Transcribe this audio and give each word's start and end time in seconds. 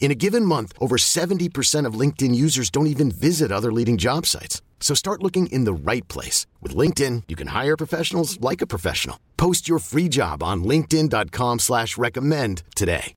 In 0.00 0.12
a 0.12 0.14
given 0.14 0.44
month, 0.44 0.72
over 0.80 0.96
70% 0.96 1.84
of 1.84 1.94
LinkedIn 1.94 2.34
users 2.34 2.70
don't 2.70 2.86
even 2.86 3.10
visit 3.10 3.52
other 3.52 3.72
leading 3.72 3.98
job 3.98 4.24
sites. 4.24 4.62
So 4.80 4.94
start 4.94 5.22
looking 5.22 5.48
in 5.48 5.64
the 5.64 5.72
right 5.72 6.06
place. 6.08 6.46
With 6.62 6.74
LinkedIn, 6.74 7.24
you 7.28 7.36
can 7.36 7.48
hire 7.48 7.76
professionals 7.76 8.40
like 8.40 8.62
a 8.62 8.66
professional. 8.66 9.18
Post 9.36 9.68
your 9.68 9.80
free 9.80 10.08
job 10.08 10.42
on 10.42 10.64
linkedin.com 10.64 11.58
slash 11.58 11.98
recommend 11.98 12.62
today. 12.74 13.14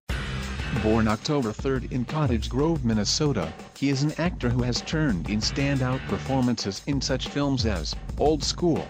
Born 0.81 1.07
October 1.07 1.49
3rd 1.49 1.91
in 1.91 2.05
Cottage 2.05 2.49
Grove, 2.49 2.83
Minnesota, 2.83 3.53
he 3.77 3.89
is 3.89 4.01
an 4.01 4.13
actor 4.17 4.49
who 4.49 4.63
has 4.63 4.81
turned 4.81 5.29
in 5.29 5.39
standout 5.39 5.99
performances 6.07 6.81
in 6.87 6.99
such 6.99 7.27
films 7.27 7.65
as 7.67 7.95
Old 8.17 8.43
School, 8.43 8.87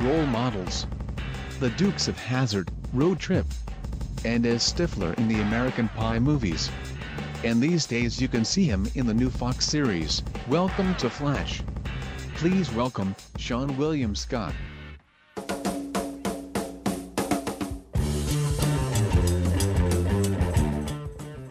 Role 0.00 0.26
Models, 0.26 0.86
The 1.60 1.70
Dukes 1.70 2.08
of 2.08 2.18
Hazzard, 2.18 2.70
Road 2.92 3.20
Trip, 3.20 3.46
and 4.24 4.44
as 4.46 4.62
Stifler 4.62 5.16
in 5.18 5.28
the 5.28 5.40
American 5.42 5.88
Pie 5.88 6.18
movies 6.18 6.70
and 7.44 7.60
these 7.60 7.86
days 7.86 8.20
you 8.20 8.28
can 8.28 8.44
see 8.44 8.64
him 8.64 8.88
in 8.94 9.06
the 9.06 9.14
new 9.14 9.28
Fox 9.28 9.66
series, 9.66 10.22
Welcome 10.48 10.94
to 10.96 11.10
Flatch. 11.10 11.62
Please 12.36 12.72
welcome, 12.72 13.14
Seann 13.38 13.76
William 13.76 14.14
Scott. 14.14 14.54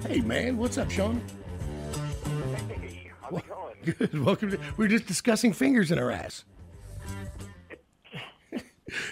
Hey 0.08 0.22
man, 0.22 0.58
what's 0.58 0.78
up, 0.78 0.90
Seann? 0.90 1.22
Hey, 2.68 3.12
how's 3.22 3.40
it 3.40 3.48
going? 3.48 3.76
Good. 3.98 4.26
Welcome 4.26 4.52
to. 4.52 4.60
We 4.78 4.86
are 4.86 4.90
just 4.90 5.08
discussing 5.08 5.54
fingers 5.54 5.92
in 5.92 6.00
our 6.00 6.12
ass. 6.12 6.44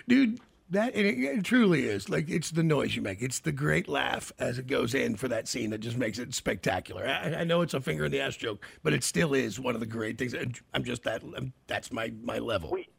Dude, 0.08 0.39
that 0.72 0.95
it, 0.95 1.06
it 1.06 1.44
truly 1.44 1.86
is 1.86 2.09
like 2.09 2.30
it's 2.30 2.52
the 2.52 2.64
noise 2.64 2.95
you 2.95 3.02
make. 3.02 3.22
It's 3.22 3.39
the 3.39 3.52
great 3.52 3.88
laugh 3.88 4.31
as 4.39 4.59
it 4.59 4.67
goes 4.67 4.94
in 4.94 5.16
for 5.16 5.28
that 5.28 5.48
scene 5.48 5.72
that 5.72 5.80
just 5.80 5.98
makes 5.98 6.20
it 6.20 6.34
spectacular. 6.34 7.06
I, 7.08 7.42
I 7.42 7.44
know 7.44 7.61
it's 7.61 7.73
a 7.73 7.81
finger 7.81 8.06
in 8.06 8.11
the 8.11 8.22
ass 8.22 8.36
joke, 8.36 8.66
but 8.84 8.94
it 8.94 9.03
still 9.03 9.34
is 9.34 9.59
one 9.59 9.73
of 9.73 9.80
the 9.80 9.88
great 9.88 10.17
things. 10.17 10.34
And 10.34 10.59
I'm 10.73 10.84
just 10.84 11.03
that. 11.03 11.23
I'm, 11.36 11.53
that's 11.67 11.92
my 11.92 12.14
my 12.22 12.39
level. 12.39 12.72
Wait, 12.72 12.92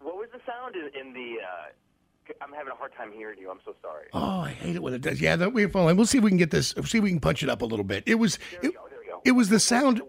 what 0.00 0.16
was 0.16 0.28
the 0.32 0.40
sound 0.46 0.74
in, 0.76 1.12
the? 1.12 1.36
Uh, 1.40 2.34
I'm 2.42 2.52
having 2.52 2.72
a 2.72 2.76
hard 2.76 2.94
time 2.94 3.12
hearing 3.12 3.38
you. 3.38 3.50
I'm 3.50 3.60
so 3.64 3.74
sorry. 3.82 4.06
Oh, 4.12 4.40
I 4.40 4.50
hate 4.50 4.76
it 4.76 4.82
when 4.82 4.94
it 4.94 5.02
does. 5.02 5.20
Yeah, 5.20 5.36
that 5.36 5.52
we 5.52 5.66
phone. 5.66 5.96
We'll 5.96 6.06
see 6.06 6.18
if 6.18 6.24
we 6.24 6.30
can 6.30 6.38
get 6.38 6.50
this. 6.50 6.74
See 6.84 6.98
if 6.98 7.04
we 7.04 7.10
can 7.10 7.20
punch 7.20 7.42
it 7.42 7.48
up 7.48 7.62
a 7.62 7.66
little 7.66 7.84
bit. 7.84 8.04
It 8.06 8.16
was. 8.16 8.38
It, 8.62 8.74
go. 8.74 8.88
There 8.88 8.98
we 9.00 9.06
go. 9.06 9.20
it 9.24 9.32
was 9.32 9.48
the 9.48 9.60
sound. 9.60 10.02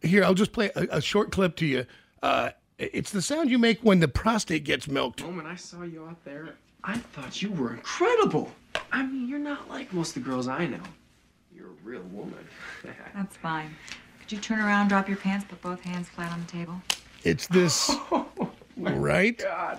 Here, 0.00 0.24
I'll 0.24 0.34
just 0.34 0.52
play 0.52 0.70
a, 0.74 0.96
a 0.96 1.00
short 1.00 1.30
clip 1.30 1.56
to 1.56 1.66
you. 1.66 1.86
Uh, 2.22 2.50
it's 2.92 3.10
the 3.10 3.22
sound 3.22 3.50
you 3.50 3.58
make 3.58 3.80
when 3.80 4.00
the 4.00 4.08
prostate 4.08 4.64
gets 4.64 4.88
milked. 4.88 5.18
The 5.20 5.26
moment 5.26 5.46
I 5.48 5.56
saw 5.56 5.82
you 5.82 6.04
out 6.04 6.24
there, 6.24 6.54
I 6.82 6.96
thought 6.96 7.40
you 7.40 7.52
were 7.52 7.72
incredible. 7.74 8.50
I 8.90 9.04
mean, 9.04 9.28
you're 9.28 9.38
not 9.38 9.68
like 9.70 9.92
most 9.92 10.16
of 10.16 10.24
the 10.24 10.28
girls 10.28 10.48
I 10.48 10.66
know. 10.66 10.80
You're 11.54 11.68
a 11.68 11.84
real 11.84 12.02
woman. 12.10 12.44
That's 13.14 13.36
fine. 13.36 13.76
Could 14.20 14.32
you 14.32 14.38
turn 14.38 14.58
around, 14.60 14.88
drop 14.88 15.08
your 15.08 15.16
pants, 15.16 15.44
put 15.48 15.62
both 15.62 15.80
hands 15.82 16.08
flat 16.08 16.32
on 16.32 16.40
the 16.44 16.50
table? 16.50 16.82
It's 17.22 17.46
this, 17.46 17.88
oh 18.10 18.28
right? 18.76 19.38
God, 19.38 19.78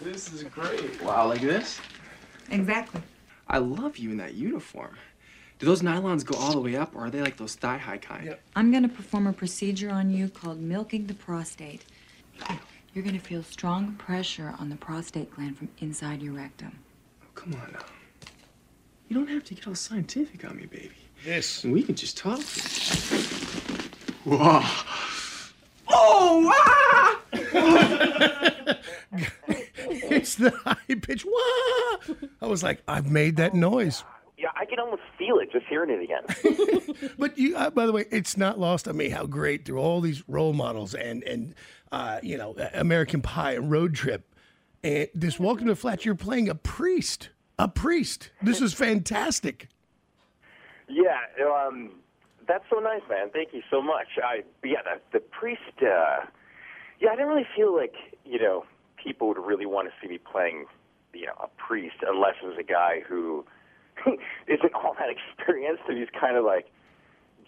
this 0.00 0.32
is 0.32 0.42
great. 0.44 1.02
Wow, 1.02 1.28
like 1.28 1.40
this? 1.40 1.80
Exactly. 2.50 3.00
I 3.48 3.58
love 3.58 3.96
you 3.96 4.10
in 4.10 4.18
that 4.18 4.34
uniform. 4.34 4.96
Do 5.58 5.66
those 5.66 5.82
nylons 5.82 6.24
go 6.24 6.38
all 6.38 6.52
the 6.52 6.60
way 6.60 6.76
up, 6.76 6.94
or 6.94 7.06
are 7.06 7.10
they 7.10 7.20
like 7.20 7.36
those 7.36 7.54
thigh-high 7.56 7.98
kind? 7.98 8.36
I'm 8.54 8.70
going 8.70 8.84
to 8.84 8.88
perform 8.88 9.26
a 9.26 9.32
procedure 9.32 9.90
on 9.90 10.10
you 10.10 10.28
called 10.28 10.60
milking 10.60 11.06
the 11.06 11.14
prostate. 11.14 11.84
You're 12.94 13.04
going 13.04 13.18
to 13.18 13.24
feel 13.24 13.42
strong 13.42 13.94
pressure 13.94 14.54
on 14.58 14.70
the 14.70 14.76
prostate 14.76 15.30
gland 15.34 15.58
from 15.58 15.68
inside 15.78 16.22
your 16.22 16.34
rectum. 16.34 16.78
Oh, 17.22 17.26
Come 17.34 17.54
on 17.54 17.72
now. 17.72 17.84
You 19.08 19.16
don't 19.16 19.28
have 19.28 19.44
to 19.44 19.54
get 19.54 19.66
all 19.66 19.74
scientific 19.74 20.44
on 20.44 20.56
me, 20.56 20.66
baby. 20.66 20.90
This. 21.24 21.64
We 21.64 21.82
can 21.82 21.94
just 21.94 22.16
talk. 22.16 22.40
Whoa. 24.24 24.62
Oh, 25.90 26.52
ah! 26.54 27.20
It's 30.10 30.34
the 30.34 30.50
high 30.50 30.94
pitch. 31.00 31.24
Wah! 31.24 32.14
I 32.42 32.46
was 32.46 32.62
like, 32.62 32.82
I've 32.88 33.10
made 33.10 33.36
that 33.36 33.54
noise. 33.54 34.04
Yeah, 34.38 34.50
I 34.54 34.66
can 34.66 34.78
almost 34.78 35.02
feel 35.18 35.38
it 35.40 35.50
just 35.50 35.66
hearing 35.66 35.90
it 35.90 36.00
again. 36.00 37.10
But 37.18 37.36
you, 37.36 37.56
uh, 37.56 37.70
by 37.70 37.86
the 37.86 37.92
way, 37.92 38.04
it's 38.12 38.36
not 38.36 38.58
lost 38.58 38.86
on 38.86 38.96
me 38.96 39.08
how 39.08 39.26
great 39.26 39.64
through 39.64 39.78
all 39.78 40.00
these 40.00 40.22
role 40.28 40.52
models 40.52 40.94
and 40.94 41.24
and 41.24 41.54
uh, 41.90 42.20
you 42.22 42.38
know 42.38 42.54
American 42.74 43.20
Pie 43.20 43.54
and 43.54 43.70
Road 43.70 43.94
Trip, 43.94 44.24
and 44.84 45.08
this 45.14 45.40
Welcome 45.40 45.66
to 45.66 45.74
Flatch, 45.76 46.04
you're 46.04 46.14
playing 46.14 46.48
a 46.48 46.54
priest. 46.54 47.30
A 47.58 47.66
priest. 47.66 48.30
This 48.40 48.60
is 48.60 48.72
fantastic. 48.72 49.68
yeah, 50.88 51.18
um, 51.44 51.90
that's 52.46 52.64
so 52.70 52.78
nice, 52.78 53.02
man. 53.10 53.30
Thank 53.32 53.52
you 53.52 53.62
so 53.68 53.82
much. 53.82 54.06
I 54.22 54.44
yeah, 54.64 54.82
the, 54.84 55.18
the 55.18 55.20
priest. 55.20 55.62
Uh, 55.82 56.26
yeah, 57.00 57.10
I 57.10 57.16
didn't 57.16 57.28
really 57.28 57.46
feel 57.56 57.74
like 57.74 57.94
you 58.24 58.38
know 58.38 58.64
people 59.02 59.28
would 59.28 59.38
really 59.38 59.66
want 59.66 59.88
to 59.88 59.94
see 60.00 60.08
me 60.08 60.18
playing 60.18 60.66
you 61.12 61.26
know 61.26 61.34
a 61.42 61.48
priest 61.56 61.96
unless 62.06 62.34
it 62.42 62.46
was 62.46 62.56
a 62.58 62.62
guy 62.62 63.00
who 63.08 63.44
isn't 64.46 64.74
all 64.74 64.94
that 64.98 65.08
experienced 65.10 65.82
and 65.88 65.98
he's 65.98 66.08
kind 66.18 66.36
of 66.36 66.44
like 66.44 66.70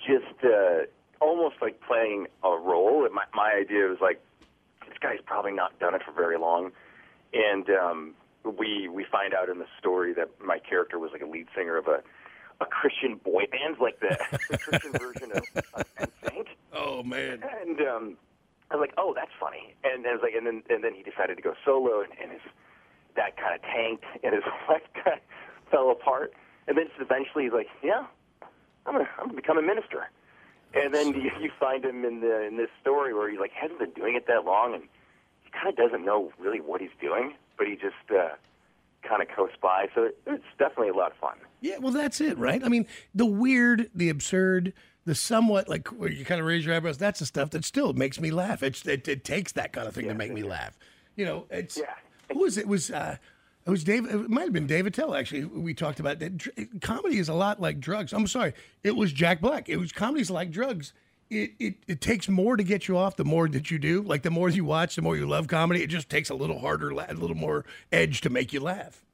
just 0.07 0.45
uh, 0.45 0.85
almost 1.21 1.57
like 1.61 1.81
playing 1.81 2.27
a 2.43 2.51
role. 2.51 3.05
And 3.05 3.15
my 3.15 3.25
my 3.35 3.53
idea 3.53 3.87
was 3.87 3.99
like 4.01 4.21
this 4.87 4.97
guy's 5.01 5.21
probably 5.25 5.53
not 5.53 5.79
done 5.79 5.95
it 5.95 6.03
for 6.05 6.13
very 6.13 6.39
long, 6.39 6.73
and 7.33 7.69
um, 7.71 8.15
we 8.45 8.89
we 8.89 9.05
find 9.11 9.35
out 9.35 9.49
in 9.49 9.59
the 9.59 9.67
story 9.79 10.13
that 10.15 10.29
my 10.45 10.59
character 10.59 10.99
was 10.99 11.11
like 11.13 11.23
a 11.23 11.27
lead 11.27 11.47
singer 11.55 11.77
of 11.77 11.87
a 11.87 12.03
a 12.61 12.67
Christian 12.67 13.17
boy 13.17 13.45
band, 13.51 13.77
like 13.81 13.99
the, 14.01 14.19
the 14.51 14.59
Christian 14.59 14.93
version 14.93 15.33
of, 15.33 15.43
of 15.75 15.85
NSYNC. 15.99 16.47
Oh 16.75 17.03
man. 17.03 17.43
And 17.63 17.81
um, 17.81 18.17
I 18.71 18.77
was 18.77 18.87
like, 18.87 18.95
oh, 18.99 19.15
that's 19.15 19.33
funny. 19.41 19.75
And 19.83 20.07
I 20.07 20.13
was 20.13 20.21
like, 20.23 20.35
and 20.35 20.47
then 20.47 20.63
and 20.69 20.85
then 20.85 20.95
he 20.95 21.03
decided 21.03 21.37
to 21.37 21.43
go 21.43 21.55
solo, 21.65 22.03
and, 22.03 22.13
and 22.21 22.33
his 22.33 22.43
that 23.17 23.37
kind 23.37 23.55
of 23.55 23.63
tanked, 23.63 24.05
and 24.23 24.35
his 24.35 24.45
life 24.69 24.83
kind 24.95 25.17
of 25.17 25.23
fell 25.71 25.91
apart. 25.91 26.33
And 26.69 26.77
then 26.77 26.87
eventually 27.01 27.45
he's 27.45 27.53
like, 27.53 27.69
yeah, 27.83 28.07
I'm 28.87 28.95
gonna 28.95 29.09
I'm 29.19 29.27
gonna 29.27 29.35
become 29.41 29.59
a 29.59 29.63
minister. 29.63 30.09
And 30.75 30.95
then 30.95 31.09
you, 31.15 31.31
you 31.41 31.51
find 31.59 31.85
him 31.85 32.05
in 32.05 32.21
the 32.21 32.47
in 32.47 32.57
this 32.57 32.69
story 32.81 33.13
where 33.15 33.29
he 33.31 33.39
like 33.39 33.53
hasn't 33.53 33.79
been 33.81 33.91
doing 33.91 34.15
it 34.15 34.27
that 34.29 34.45
long, 34.45 34.75
and 34.75 34.85
he 35.43 35.51
kind 35.51 35.69
of 35.69 35.77
doesn't 35.77 36.05
know 36.05 36.33
really 36.39 36.61
what 36.61 36.81
he's 36.81 36.91
doing, 37.01 37.35
but 37.59 37.67
he 37.67 37.75
just 37.75 37.97
uh, 38.11 38.29
kind 39.03 39.21
of 39.23 39.29
coasts 39.35 39.57
by. 39.61 39.87
So 39.95 40.05
it, 40.05 40.19
it's 40.27 40.45
definitely 40.59 40.91
a 40.91 40.95
lot 40.95 41.11
of 41.11 41.17
fun. 41.17 41.37
Yeah, 41.61 41.79
well, 41.79 41.93
that's 41.93 42.21
it, 42.21 42.39
right? 42.39 42.63
I 42.65 42.69
mean, 42.69 42.87
the 43.15 43.27
weird, 43.27 43.91
the 43.95 44.09
absurd, 44.11 44.73
the 45.05 45.15
somewhat 45.15 45.69
like 45.69 45.89
where 45.89 46.09
you 46.11 46.25
kind 46.25 46.41
of 46.41 46.47
raise 46.47 46.65
your 46.65 46.75
eyebrows. 46.77 46.99
That's 46.99 47.19
the 47.19 47.27
stuff 47.27 47.51
that 47.51 47.65
still 47.65 47.93
makes 47.93 48.21
me 48.21 48.31
laugh. 48.31 48.63
It's 48.63 48.87
it, 48.87 49.09
it 49.09 49.25
takes 49.25 49.53
that 49.53 49.73
kind 49.73 49.89
of 49.89 49.95
thing 49.95 50.07
to 50.09 50.15
make 50.15 50.33
me 50.33 50.43
laugh. 50.45 50.79
You 51.17 51.25
know, 51.25 51.47
it's 51.51 51.77
Yeah. 51.79 51.95
who 52.33 52.39
was 52.41 52.57
it? 52.57 52.61
it 52.63 52.69
was 52.69 52.91
uh, 52.93 53.17
it 53.67 53.71
was 53.71 53.85
Dave? 53.85 54.07
It 54.07 54.31
might 54.31 54.45
have 54.45 54.53
been 54.53 54.67
Dave 54.67 54.87
Attell 54.87 55.15
actually. 55.15 55.45
We 55.45 55.75
talked 55.75 56.01
about 56.01 56.19
that. 56.21 56.81
Comedy 56.81 57.19
is 57.19 57.29
a 57.29 57.35
lot 57.35 57.61
like 57.61 57.81
drugs. 57.81 58.13
I'm 58.13 58.27
sorry, 58.27 58.55
it 58.83 58.97
was 58.97 59.13
Jack 59.13 59.41
Black. 59.41 59.69
It 59.69 59.77
was 59.77 59.93
comedy's 59.93 60.31
like 60.31 60.51
drugs. 60.51 60.93
It, 61.29 61.53
it 61.61 61.75
it 61.87 62.01
takes 62.01 62.29
more 62.29 62.57
to 62.57 62.65
get 62.65 62.89
you 62.89 62.97
off. 62.97 63.17
The 63.17 63.25
more 63.25 63.49
that 63.49 63.71
you 63.71 63.79
do, 63.79 64.03
like 64.03 64.23
the 64.23 64.31
more 64.31 64.49
you 64.49 64.65
watch, 64.65 64.97
the 64.97 65.03
more 65.03 65.17
you 65.17 65.27
love 65.27 65.47
comedy. 65.47 65.83
It 65.83 65.89
just 65.89 66.09
takes 66.09 66.31
a 66.31 66.35
little 66.35 66.59
harder, 66.59 66.91
a 66.91 67.15
little 67.15 67.37
more 67.37 67.65
edge 67.93 68.21
to 68.23 68.31
make 68.31 68.53
you 68.53 68.61
laugh. 68.61 69.05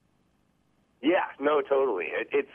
Yeah, 1.02 1.24
no, 1.38 1.60
totally. 1.60 2.06
It, 2.06 2.28
it's 2.32 2.50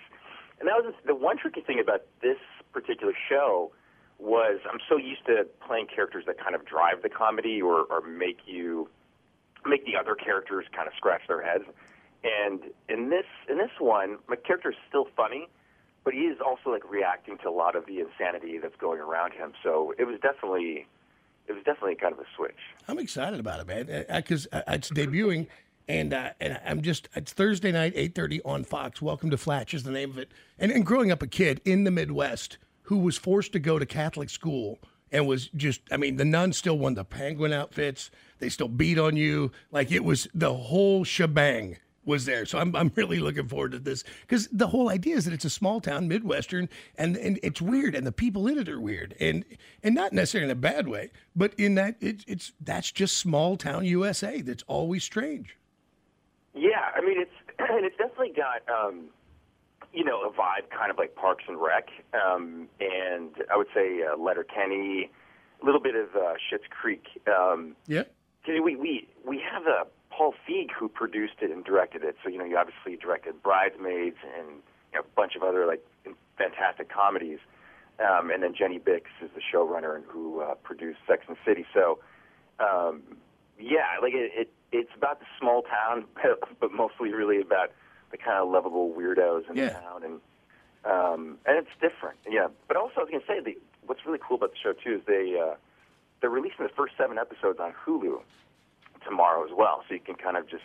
and 0.59 0.67
that 0.67 0.83
was 0.83 0.93
the 1.05 1.15
one 1.15 1.37
tricky 1.37 1.61
thing 1.61 1.79
about 1.79 2.01
this 2.21 2.37
particular 2.71 3.13
show 3.29 3.71
was 4.19 4.59
I'm 4.71 4.79
so 4.87 4.97
used 4.97 5.25
to 5.25 5.47
playing 5.65 5.87
characters 5.93 6.25
that 6.27 6.39
kind 6.39 6.53
of 6.55 6.65
drive 6.65 7.01
the 7.01 7.09
comedy 7.09 7.61
or, 7.61 7.83
or 7.89 8.01
make 8.01 8.39
you 8.45 8.87
make 9.65 9.85
the 9.85 9.95
other 9.97 10.15
characters 10.15 10.65
kind 10.75 10.87
of 10.87 10.93
scratch 10.95 11.21
their 11.27 11.41
heads. 11.41 11.65
And 12.23 12.61
in 12.89 13.09
this 13.09 13.25
in 13.49 13.57
this 13.57 13.71
one, 13.79 14.17
my 14.27 14.35
character 14.35 14.71
is 14.71 14.77
still 14.87 15.07
funny, 15.15 15.47
but 16.03 16.13
he 16.13 16.21
is 16.21 16.37
also 16.45 16.69
like 16.69 16.89
reacting 16.89 17.37
to 17.39 17.49
a 17.49 17.51
lot 17.51 17.75
of 17.75 17.85
the 17.85 17.99
insanity 17.99 18.57
that's 18.59 18.75
going 18.75 18.99
around 18.99 19.33
him. 19.33 19.53
So 19.63 19.93
it 19.97 20.05
was 20.05 20.19
definitely 20.21 20.87
it 21.47 21.53
was 21.53 21.63
definitely 21.63 21.95
kind 21.95 22.13
of 22.13 22.19
a 22.19 22.25
switch. 22.35 22.57
I'm 22.87 22.99
excited 22.99 23.39
about 23.39 23.59
it, 23.59 23.67
man, 23.67 24.05
because 24.07 24.47
it's 24.67 24.89
debuting, 24.91 25.47
and 25.87 26.13
uh, 26.13 26.31
and 26.39 26.59
I'm 26.65 26.81
just 26.81 27.09
it's 27.15 27.33
Thursday 27.33 27.71
night, 27.71 27.95
8:30 27.95 28.41
on 28.45 28.63
Fox. 28.63 29.01
Welcome 29.01 29.29
to 29.31 29.37
Flatch 29.37 29.73
is 29.73 29.83
the 29.83 29.91
name 29.91 30.11
of 30.11 30.17
it. 30.17 30.31
And 30.59 30.71
and 30.71 30.85
growing 30.85 31.11
up 31.11 31.21
a 31.21 31.27
kid 31.27 31.61
in 31.65 31.83
the 31.83 31.91
Midwest 31.91 32.57
who 32.83 32.97
was 32.97 33.17
forced 33.17 33.51
to 33.53 33.59
go 33.59 33.79
to 33.79 33.85
Catholic 33.85 34.29
school 34.29 34.79
and 35.11 35.27
was 35.27 35.49
just 35.49 35.81
I 35.91 35.97
mean 35.97 36.17
the 36.17 36.25
nuns 36.25 36.57
still 36.57 36.77
won 36.77 36.93
the 36.93 37.03
penguin 37.03 37.53
outfits. 37.53 38.11
They 38.41 38.49
still 38.49 38.67
beat 38.67 38.99
on 38.99 39.15
you 39.15 39.51
like 39.71 39.91
it 39.91 40.03
was 40.03 40.27
the 40.33 40.53
whole 40.53 41.05
shebang 41.05 41.77
was 42.05 42.25
there. 42.25 42.45
So 42.45 42.59
I'm, 42.59 42.75
I'm 42.75 42.91
really 42.95 43.19
looking 43.19 43.47
forward 43.47 43.71
to 43.73 43.79
this 43.79 44.03
because 44.21 44.47
the 44.47 44.67
whole 44.67 44.89
idea 44.89 45.15
is 45.15 45.25
that 45.25 45.33
it's 45.33 45.45
a 45.45 45.49
small 45.49 45.79
town, 45.79 46.07
Midwestern, 46.07 46.69
and, 46.97 47.15
and 47.17 47.39
it's 47.43 47.61
weird, 47.61 47.95
and 47.95 48.05
the 48.05 48.11
people 48.11 48.47
in 48.47 48.57
it 48.57 48.67
are 48.69 48.79
weird, 48.79 49.15
and 49.19 49.45
and 49.83 49.95
not 49.95 50.13
necessarily 50.13 50.45
in 50.45 50.51
a 50.51 50.59
bad 50.59 50.87
way, 50.87 51.11
but 51.35 51.53
in 51.55 51.75
that 51.75 51.95
it, 52.01 52.23
it's 52.27 52.53
that's 52.59 52.91
just 52.91 53.17
small 53.17 53.57
town 53.57 53.85
USA. 53.85 54.41
That's 54.41 54.63
always 54.67 55.03
strange. 55.03 55.57
Yeah, 56.53 56.89
I 56.95 57.01
mean 57.01 57.19
it's 57.19 57.31
and 57.59 57.85
it's 57.85 57.97
definitely 57.97 58.33
got 58.35 58.61
um, 58.69 59.05
you 59.93 60.03
know 60.03 60.21
a 60.23 60.31
vibe 60.31 60.69
kind 60.75 60.91
of 60.91 60.97
like 60.97 61.15
Parks 61.15 61.43
and 61.47 61.61
Rec, 61.61 61.89
um, 62.13 62.67
and 62.79 63.29
I 63.51 63.57
would 63.57 63.67
say 63.73 64.01
uh, 64.03 64.17
Letterkenny, 64.17 65.11
a 65.61 65.65
little 65.65 65.81
bit 65.81 65.95
of 65.95 66.15
uh, 66.15 66.33
Schitt's 66.49 66.67
Creek. 66.69 67.03
Um, 67.27 67.75
yeah. 67.87 68.03
We 68.47 68.75
we 68.75 69.07
we 69.25 69.41
have 69.51 69.67
a 69.67 69.85
Paul 70.09 70.33
Feig 70.47 70.71
who 70.77 70.89
produced 70.89 71.35
it 71.41 71.51
and 71.51 71.63
directed 71.63 72.03
it. 72.03 72.15
So 72.23 72.29
you 72.29 72.37
know, 72.37 72.45
you 72.45 72.57
obviously 72.57 72.95
directed 72.95 73.41
Bridesmaids 73.41 74.17
and 74.37 74.47
you 74.91 74.95
know, 74.95 75.01
a 75.01 75.15
bunch 75.15 75.35
of 75.35 75.43
other 75.43 75.65
like 75.65 75.85
fantastic 76.37 76.89
comedies. 76.89 77.39
Um, 77.99 78.31
and 78.31 78.41
then 78.41 78.55
Jenny 78.57 78.79
Bicks 78.79 79.11
is 79.21 79.29
the 79.35 79.41
showrunner 79.41 79.95
and 79.95 80.03
who 80.07 80.41
uh, 80.41 80.55
produced 80.55 80.99
Sex 81.07 81.23
and 81.27 81.37
City. 81.45 81.65
So 81.73 81.99
um, 82.59 83.03
yeah, 83.59 83.99
like 84.01 84.13
it, 84.13 84.31
it, 84.35 84.53
it's 84.71 84.91
about 84.95 85.19
the 85.19 85.25
small 85.39 85.63
town, 85.63 86.05
but 86.59 86.71
mostly 86.71 87.13
really 87.13 87.41
about 87.41 87.71
the 88.11 88.17
kind 88.17 88.37
of 88.37 88.49
lovable 88.49 88.91
weirdos 88.91 89.49
in 89.49 89.55
yeah. 89.55 89.67
the 89.67 89.71
town, 89.73 90.03
and 90.03 90.19
um, 90.83 91.37
and 91.45 91.57
it's 91.57 91.69
different. 91.79 92.17
Yeah, 92.29 92.47
but 92.67 92.77
also 92.77 92.93
I 92.97 93.03
was 93.03 93.09
gonna 93.11 93.23
say 93.27 93.39
the, 93.39 93.57
what's 93.85 94.05
really 94.05 94.19
cool 94.25 94.37
about 94.37 94.51
the 94.51 94.57
show 94.61 94.73
too 94.73 94.95
is 94.95 95.01
they 95.05 95.35
uh, 95.39 95.55
they're 96.21 96.29
releasing 96.29 96.65
the 96.65 96.71
first 96.75 96.93
seven 96.97 97.17
episodes 97.17 97.59
on 97.59 97.73
Hulu 97.85 98.21
tomorrow 99.03 99.43
as 99.43 99.51
well, 99.55 99.83
so 99.87 99.93
you 99.95 99.99
can 99.99 100.15
kind 100.15 100.37
of 100.37 100.47
just 100.47 100.63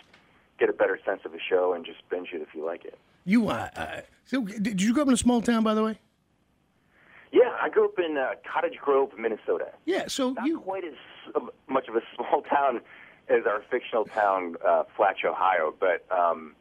get 0.58 0.68
a 0.68 0.72
better 0.72 0.98
sense 1.04 1.22
of 1.24 1.32
the 1.32 1.40
show 1.40 1.72
and 1.72 1.84
just 1.84 2.06
binge 2.08 2.28
it 2.32 2.42
if 2.42 2.48
you 2.54 2.64
like 2.64 2.84
it. 2.84 2.98
You 3.24 3.48
uh, 3.48 3.68
uh 3.74 4.00
so 4.24 4.42
did 4.42 4.80
you 4.80 4.92
grow 4.92 5.02
up 5.02 5.08
in 5.08 5.14
a 5.14 5.18
small 5.18 5.40
town, 5.40 5.64
by 5.64 5.74
the 5.74 5.82
way? 5.82 5.98
Yeah, 7.32 7.50
I 7.60 7.68
grew 7.68 7.86
up 7.86 7.98
in 7.98 8.16
uh, 8.16 8.34
Cottage 8.50 8.78
Grove, 8.80 9.10
Minnesota. 9.18 9.68
Yeah, 9.84 10.04
so 10.06 10.30
not 10.30 10.46
you 10.46 10.60
quite 10.60 10.84
as 10.84 10.94
uh, 11.34 11.40
much 11.68 11.88
of 11.88 11.96
a 11.96 12.02
small 12.16 12.42
town 12.42 12.80
as 13.28 13.44
our 13.46 13.62
fictional 13.70 14.04
town, 14.04 14.56
uh, 14.64 14.84
Flatch, 14.96 15.24
Ohio, 15.24 15.74
but 15.78 16.04
um, 16.10 16.54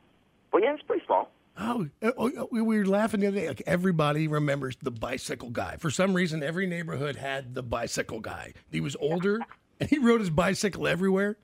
well, 0.52 0.64
yeah, 0.64 0.74
it's 0.74 0.84
pretty 0.84 1.06
small. 1.06 1.30
Oh, 1.58 1.88
eh, 2.02 2.12
oh, 2.18 2.32
oh, 2.38 2.48
we 2.52 2.62
were 2.62 2.86
laughing 2.86 3.22
the 3.22 3.28
other 3.28 3.38
day. 3.38 3.48
Like 3.48 3.64
everybody 3.66 4.28
remembers 4.28 4.76
the 4.82 4.92
bicycle 4.92 5.50
guy. 5.50 5.78
For 5.78 5.90
some 5.90 6.14
reason, 6.14 6.44
every 6.44 6.68
neighborhood 6.68 7.16
had 7.16 7.56
the 7.56 7.64
bicycle 7.64 8.20
guy. 8.20 8.54
He 8.70 8.82
was 8.82 8.96
older, 9.00 9.40
and 9.80 9.90
he 9.90 9.98
rode 9.98 10.20
his 10.20 10.30
bicycle 10.30 10.88
everywhere. 10.88 11.38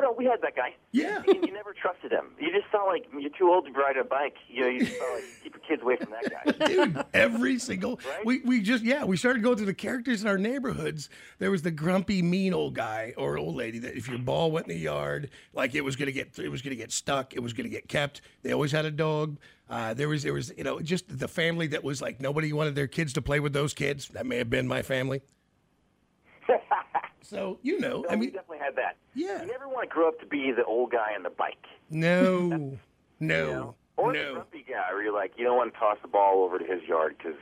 Oh 0.00 0.02
no, 0.02 0.12
we 0.16 0.24
had 0.24 0.40
that 0.42 0.56
guy. 0.56 0.74
Yeah. 0.92 1.22
you, 1.26 1.34
you 1.46 1.52
never 1.52 1.74
trusted 1.74 2.10
him. 2.10 2.30
You 2.38 2.50
just 2.50 2.66
felt 2.72 2.86
like 2.86 3.06
you're 3.18 3.30
too 3.30 3.48
old 3.48 3.66
to 3.66 3.72
ride 3.72 3.96
a 3.96 4.04
bike. 4.04 4.36
You 4.48 4.62
know, 4.62 4.68
you 4.68 4.80
just 4.80 4.96
felt 4.98 5.12
like 5.14 5.24
keep 5.42 5.54
your 5.54 5.62
kids 5.68 5.82
away 5.82 5.96
from 5.96 6.10
that 6.12 6.58
guy. 6.58 6.66
Dude, 6.66 7.04
every 7.12 7.58
single 7.58 8.00
Right? 8.08 8.24
we 8.24 8.40
we 8.40 8.60
just 8.62 8.82
yeah 8.82 9.04
we 9.04 9.16
started 9.16 9.42
going 9.42 9.56
through 9.56 9.66
the 9.66 9.74
characters 9.74 10.22
in 10.22 10.28
our 10.28 10.38
neighborhoods. 10.38 11.10
There 11.38 11.50
was 11.50 11.62
the 11.62 11.70
grumpy, 11.70 12.22
mean 12.22 12.54
old 12.54 12.74
guy 12.74 13.12
or 13.16 13.36
old 13.38 13.56
lady 13.56 13.78
that 13.80 13.96
if 13.96 14.08
your 14.08 14.18
ball 14.18 14.50
went 14.50 14.66
in 14.68 14.74
the 14.74 14.80
yard, 14.80 15.30
like 15.52 15.74
it 15.74 15.82
was 15.82 15.96
gonna 15.96 16.12
get 16.12 16.38
it 16.38 16.48
was 16.48 16.62
gonna 16.62 16.76
get 16.76 16.92
stuck, 16.92 17.34
it 17.34 17.40
was 17.40 17.52
gonna 17.52 17.68
get 17.68 17.88
kept. 17.88 18.22
They 18.42 18.52
always 18.52 18.72
had 18.72 18.84
a 18.84 18.90
dog. 18.90 19.38
Uh, 19.68 19.94
there 19.94 20.08
was 20.08 20.22
there 20.22 20.32
was 20.32 20.52
you 20.56 20.64
know 20.64 20.80
just 20.80 21.18
the 21.18 21.28
family 21.28 21.66
that 21.68 21.84
was 21.84 22.00
like 22.00 22.20
nobody 22.20 22.52
wanted 22.52 22.74
their 22.74 22.88
kids 22.88 23.12
to 23.14 23.22
play 23.22 23.38
with 23.38 23.52
those 23.52 23.74
kids. 23.74 24.08
That 24.08 24.26
may 24.26 24.38
have 24.38 24.50
been 24.50 24.66
my 24.66 24.82
family. 24.82 25.20
So 27.30 27.58
you 27.62 27.78
know, 27.78 28.00
No, 28.00 28.08
I 28.10 28.14
we 28.16 28.22
mean, 28.26 28.32
definitely 28.32 28.58
had 28.58 28.74
that. 28.74 28.96
Yeah. 29.14 29.42
You 29.42 29.46
never 29.46 29.68
want 29.68 29.88
to 29.88 29.94
grow 29.94 30.08
up 30.08 30.18
to 30.18 30.26
be 30.26 30.50
the 30.50 30.64
old 30.64 30.90
guy 30.90 31.12
on 31.16 31.22
the 31.22 31.30
bike. 31.30 31.64
no, 31.88 32.48
You 32.50 32.78
no, 33.20 33.50
know? 33.52 33.74
Or 33.96 34.12
the 34.12 34.18
no. 34.18 34.32
grumpy 34.34 34.64
guy 34.68 34.92
where 34.92 35.02
you're 35.04 35.14
like, 35.14 35.32
you 35.36 35.44
don't 35.44 35.56
want 35.56 35.72
to 35.72 35.78
toss 35.78 35.98
the 36.02 36.08
ball 36.08 36.42
over 36.42 36.58
to 36.58 36.64
his 36.64 36.82
yard 36.88 37.14
because, 37.18 37.38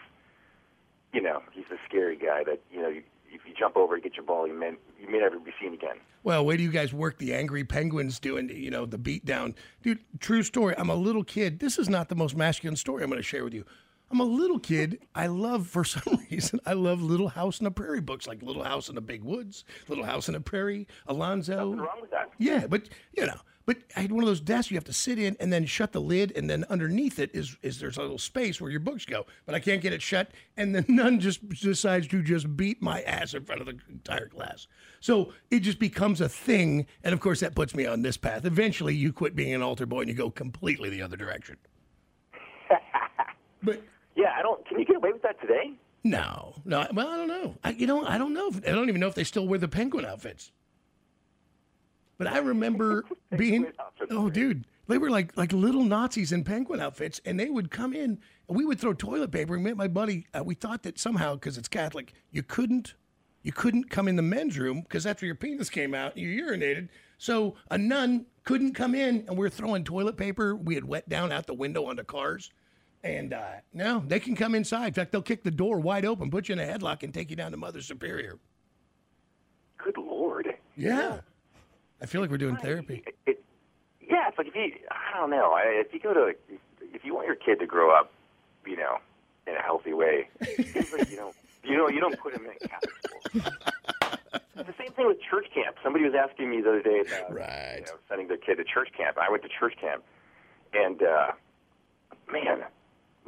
you 1.15 1.23
know, 1.23 1.41
he's 1.53 1.65
the 1.71 1.79
scary 1.89 2.17
guy 2.17 2.45
that, 2.45 2.61
you 2.71 2.83
know, 2.83 2.89
you, 2.89 3.03
if 3.31 3.43
you 3.47 3.55
jump 3.59 3.77
over 3.77 3.97
to 3.97 4.03
get 4.03 4.15
your 4.17 4.25
ball, 4.27 4.47
you 4.47 4.53
may, 4.59 4.73
you 5.01 5.09
may 5.11 5.19
never 5.21 5.39
be 5.39 5.53
seen 5.61 5.73
again. 5.73 5.97
Well, 6.25 6.45
wait 6.45 6.57
do 6.59 6.65
you 6.65 6.71
guys 6.73 6.93
work 6.93 7.17
the 7.19 7.33
angry 7.33 7.65
penguins 7.65 8.19
doing, 8.21 8.49
you 8.51 8.71
know, 8.71 8.85
the 8.87 8.99
beat 8.99 9.25
down. 9.25 9.55
Dude, 9.83 10.01
true 10.21 10.43
story. 10.43 10.75
I'm 10.77 10.91
a 10.91 10.95
little 10.97 11.25
kid. 11.25 11.61
This 11.61 11.79
is 11.79 11.89
not 11.89 12.09
the 12.11 12.15
most 12.17 12.37
masculine 12.37 12.77
story 12.77 13.03
I'm 13.05 13.09
going 13.09 13.19
to 13.21 13.27
share 13.27 13.45
with 13.45 13.55
you. 13.55 13.65
I'm 14.11 14.21
a 14.21 14.25
little 14.25 14.59
kid. 14.59 15.01
I 15.15 15.27
love, 15.27 15.67
for 15.67 15.85
some 15.85 16.21
reason, 16.31 16.61
I 16.65 16.73
love 16.73 17.03
Little 17.03 17.29
House 17.29 17.61
in 17.61 17.65
the 17.65 17.71
Prairie 17.71 18.01
books, 18.01 18.27
like 18.27 18.43
Little 18.43 18.65
House 18.65 18.89
in 18.89 18.95
the 18.95 19.01
Big 19.01 19.23
Woods, 19.23 19.65
Little 19.89 20.05
House 20.05 20.29
in 20.29 20.35
the 20.35 20.41
Prairie, 20.41 20.87
Alonzo. 21.07 21.71
What's 21.71 21.81
wrong 21.81 22.01
with 22.01 22.11
that? 22.11 22.31
Yeah, 22.39 22.67
but 22.67 22.89
you 23.13 23.27
know, 23.27 23.39
but 23.69 23.77
I 23.95 24.01
had 24.01 24.13
one 24.13 24.23
of 24.23 24.29
those 24.29 24.41
desks 24.41 24.71
you 24.71 24.79
have 24.79 24.85
to 24.85 24.95
sit 24.95 25.19
in 25.19 25.37
and 25.41 25.53
then 25.53 25.67
shut 25.67 25.93
the 25.93 26.01
lid, 26.01 26.33
and 26.35 26.49
then 26.49 26.65
underneath 26.71 27.19
it 27.19 27.31
is 27.35 27.55
is 27.61 27.79
there's 27.79 27.99
a 27.99 28.01
little 28.01 28.17
space 28.17 28.63
where 28.63 28.71
your 28.71 28.81
books 28.81 29.05
go, 29.05 29.27
but 29.45 29.55
I 29.55 29.61
can't 29.61 29.83
get 29.83 29.93
it 29.93 30.01
shut, 30.01 30.31
and 30.57 30.75
the 30.75 30.87
nun 30.89 31.21
just 31.21 31.47
decides 31.47 32.09
to 32.09 32.23
just 32.23 32.57
beat 32.57 32.81
my 32.81 33.03
ass 33.03 33.35
in 33.35 33.45
front 33.45 33.61
of 33.61 33.67
the 33.67 33.79
entire 33.91 34.29
class. 34.29 34.69
So 35.01 35.35
it 35.51 35.61
just 35.61 35.79
becomes 35.79 36.23
a 36.23 36.31
thing, 36.31 36.87
and 37.05 37.13
of 37.13 37.21
course 37.21 37.41
that 37.41 37.55
puts 37.55 37.75
me 37.75 37.85
on 37.85 38.01
this 38.01 38.17
path. 38.17 38.47
Eventually, 38.47 38.95
you 38.95 39.13
quit 39.13 39.37
being 39.37 39.53
an 39.53 39.61
altar 39.61 39.85
boy 39.85 40.01
and 40.01 40.09
you 40.09 40.15
go 40.15 40.31
completely 40.31 40.89
the 40.89 41.03
other 41.03 41.19
direction. 41.19 41.59
but 43.63 43.83
Yeah, 44.19 44.35
I 44.37 44.43
don't. 44.43 44.67
Can 44.67 44.81
you 44.81 44.85
get 44.85 44.97
away 44.97 45.13
with 45.13 45.23
that 45.23 45.41
today? 45.41 45.73
no, 46.03 46.55
no. 46.65 46.87
Well, 46.93 47.09
I 47.09 47.17
don't 47.17 47.29
know. 47.29 47.55
I, 47.63 47.71
you 47.71 47.87
know, 47.87 48.05
I 48.05 48.19
don't 48.19 48.35
know. 48.35 48.49
If, 48.49 48.57
I 48.69 48.73
don't 48.73 48.89
even 48.89 49.01
know 49.01 49.07
if 49.07 49.15
they 49.15 49.25
still 49.25 49.47
wear 49.47 49.61
the 49.61 49.69
penguin 49.69 50.05
outfits. 50.05 50.51
But 52.19 52.27
I 52.27 52.39
remember 52.39 53.05
being, 53.37 53.67
oh, 54.11 54.29
dude, 54.29 54.65
they 54.89 54.99
were 54.99 55.09
like 55.09 55.37
like 55.37 55.53
little 55.53 55.85
Nazis 55.85 56.33
in 56.33 56.43
penguin 56.43 56.81
outfits, 56.81 57.21
and 57.25 57.39
they 57.39 57.49
would 57.49 57.71
come 57.71 57.95
in, 57.95 58.19
and 58.49 58.57
we 58.57 58.65
would 58.65 58.81
throw 58.81 58.93
toilet 58.93 59.31
paper. 59.31 59.55
And 59.55 59.63
me 59.63 59.71
and 59.71 59.79
my 59.79 59.87
buddy, 59.87 60.27
uh, 60.35 60.43
we 60.43 60.57
thought 60.57 60.83
that 60.83 60.99
somehow, 60.99 61.35
because 61.35 61.57
it's 61.57 61.69
Catholic, 61.69 62.13
you 62.33 62.43
couldn't, 62.43 62.95
you 63.45 63.53
couldn't 63.53 63.89
come 63.89 64.09
in 64.09 64.17
the 64.17 64.23
men's 64.23 64.59
room 64.59 64.81
because 64.81 65.07
after 65.07 65.27
your 65.27 65.37
penis 65.37 65.71
came 65.71 65.95
out, 65.95 66.19
you 66.19 66.45
urinated. 66.45 66.89
So 67.19 67.55
a 67.71 67.79
nun 67.79 68.27
couldn't 68.43 68.75
come 68.75 68.97
in, 68.97 69.25
and 69.29 69.39
we 69.39 69.47
are 69.47 69.51
throwing 69.51 69.85
toilet 69.85 70.17
paper. 70.17 70.57
We 70.57 70.75
had 70.75 70.85
wet 70.85 71.09
down 71.09 71.31
out 71.31 71.47
the 71.47 71.55
window 71.55 71.85
onto 71.85 72.03
cars. 72.03 72.51
And 73.05 73.33
uh, 73.33 73.45
no, 73.73 74.03
they 74.07 74.19
can 74.19 74.35
come 74.35 74.55
inside. 74.55 74.89
In 74.89 74.93
fact, 74.95 75.13
they'll 75.13 75.23
kick 75.23 75.45
the 75.45 75.51
door 75.53 75.79
wide 75.79 76.05
open, 76.05 76.31
put 76.31 76.49
you 76.49 76.55
in 76.55 76.59
a 76.59 76.65
headlock, 76.65 77.03
and 77.03 77.15
take 77.15 77.31
you 77.31 77.37
down 77.37 77.53
to 77.53 77.57
Mother 77.57 77.81
Superior. 77.81 78.39
Good 79.77 79.97
lord. 79.97 80.53
Yeah. 80.77 81.21
I 82.03 82.07
feel 82.07 82.21
like 82.21 82.31
we're 82.31 82.39
doing 82.39 82.57
therapy. 82.57 83.03
It, 83.07 83.17
it, 83.27 83.45
yeah, 84.01 84.29
it's 84.29 84.39
like 84.39 84.49
if 84.49 84.55
you, 84.57 84.73
I 84.91 85.19
don't 85.19 85.31
know, 85.31 85.55
if 85.59 85.93
you 85.93 86.01
go 86.01 86.13
to, 86.15 86.35
if 86.81 87.05
you 87.05 87.15
want 87.15 87.27
your 87.27 87.37
kid 87.37 87.59
to 87.61 87.67
grow 87.67 87.97
up, 87.97 88.13
you 88.67 88.77
know, 88.77 88.99
in 89.47 89.55
a 89.55 89.63
healthy 89.63 89.93
way, 89.95 90.29
like 90.41 91.11
you 91.11 91.17
don't, 91.17 91.35
you 91.65 91.77
know, 91.77 91.89
you 91.89 92.01
don't 92.01 92.19
put 92.19 92.35
him 92.35 92.47
in 92.47 92.69
Catholic 92.69 92.95
school. 93.07 93.53
The 94.57 94.75
same 94.79 94.93
thing 94.93 95.07
with 95.07 95.19
church 95.31 95.47
camp. 95.55 95.77
Somebody 95.83 96.05
was 96.05 96.15
asking 96.15 96.51
me 96.51 96.61
the 96.61 96.69
other 96.71 96.83
day 96.83 97.01
about 97.07 97.33
Right. 97.33 97.77
you 97.79 97.87
know, 97.87 97.99
sending 98.09 98.29
their 98.29 98.37
kid 98.37 98.57
to 98.57 98.65
church 98.65 98.89
camp. 98.97 99.17
I 99.19 99.31
went 99.31 99.43
to 99.45 99.49
church 99.49 99.75
camp, 99.81 100.03
and 100.75 101.01
uh, 101.03 101.33
man, 102.31 102.65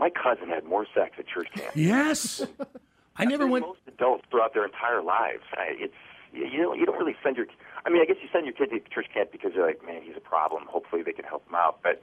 my 0.00 0.10
cousin 0.10 0.48
had 0.48 0.64
more 0.64 0.86
sex 0.94 1.12
at 1.18 1.26
church 1.28 1.48
camp. 1.54 1.70
Yes. 1.76 2.42
I 3.16 3.24
never 3.26 3.46
went. 3.46 3.66
Most 3.66 3.80
adults 3.86 4.24
throughout 4.30 4.54
their 4.54 4.64
entire 4.64 5.02
lives. 5.02 5.42
I, 5.52 5.74
it's 5.78 5.94
you 6.32 6.62
don't 6.62 6.78
you 6.78 6.86
don't 6.86 6.96
really 6.98 7.16
send 7.22 7.36
your. 7.36 7.46
I 7.84 7.90
mean, 7.90 8.00
I 8.00 8.04
guess 8.06 8.16
you 8.22 8.28
send 8.32 8.44
your 8.46 8.54
kid 8.54 8.70
to 8.70 8.78
church 8.94 9.06
camp 9.12 9.30
because 9.32 9.52
you're 9.54 9.66
like, 9.66 9.84
man, 9.84 10.00
he's 10.02 10.16
a 10.16 10.20
problem. 10.20 10.64
Hopefully, 10.68 11.02
they 11.02 11.12
can 11.12 11.24
help 11.24 11.46
him 11.48 11.54
out. 11.54 11.80
But 11.82 12.02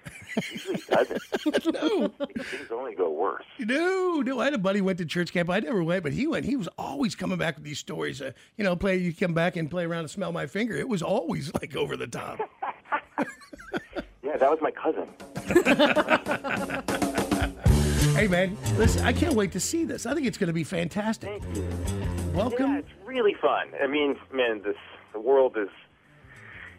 usually, 0.51 0.77
doesn't. 0.89 1.21
No, 1.73 2.07
Things 2.09 2.67
only 2.71 2.93
go 2.95 3.09
worse. 3.09 3.45
no, 3.59 4.21
no. 4.23 4.39
I 4.39 4.45
had 4.45 4.53
a 4.53 4.57
buddy 4.57 4.79
who 4.79 4.85
went 4.85 4.97
to 4.99 5.05
church 5.05 5.31
camp. 5.33 5.49
I 5.49 5.59
never 5.59 5.83
went, 5.83 6.03
but 6.03 6.13
he 6.13 6.27
went. 6.27 6.45
He 6.45 6.55
was 6.55 6.67
always 6.77 7.15
coming 7.15 7.37
back 7.37 7.55
with 7.55 7.63
these 7.63 7.79
stories. 7.79 8.21
Uh, 8.21 8.31
you 8.57 8.63
know, 8.63 8.75
play. 8.75 8.97
You 8.97 9.13
come 9.13 9.33
back 9.33 9.55
and 9.55 9.71
play 9.71 9.85
around 9.85 10.01
and 10.01 10.09
smell 10.09 10.31
my 10.31 10.45
finger. 10.45 10.75
It 10.75 10.87
was 10.89 11.01
always 11.01 11.51
like 11.53 11.75
over 11.75 11.95
the 11.97 12.07
top. 12.07 12.39
Yeah, 14.23 14.35
that 14.35 14.49
was 14.51 14.59
my 14.61 14.71
cousin. 14.71 15.07
Hey, 18.17 18.27
man, 18.27 18.57
listen. 18.77 19.05
I 19.05 19.13
can't 19.13 19.33
wait 19.35 19.51
to 19.53 19.59
see 19.59 19.85
this. 19.85 20.05
I 20.05 20.13
think 20.13 20.25
it's 20.27 20.37
going 20.37 20.47
to 20.47 20.53
be 20.53 20.63
fantastic. 20.63 21.41
Yeah, 21.53 21.61
Welcome. 22.33 22.71
Yeah, 22.73 22.79
it's 22.79 22.89
really 23.05 23.33
fun. 23.35 23.69
I 23.81 23.87
mean, 23.87 24.15
man, 24.33 24.61
this 24.63 24.75
the 25.13 25.19
world 25.19 25.57
is 25.57 25.69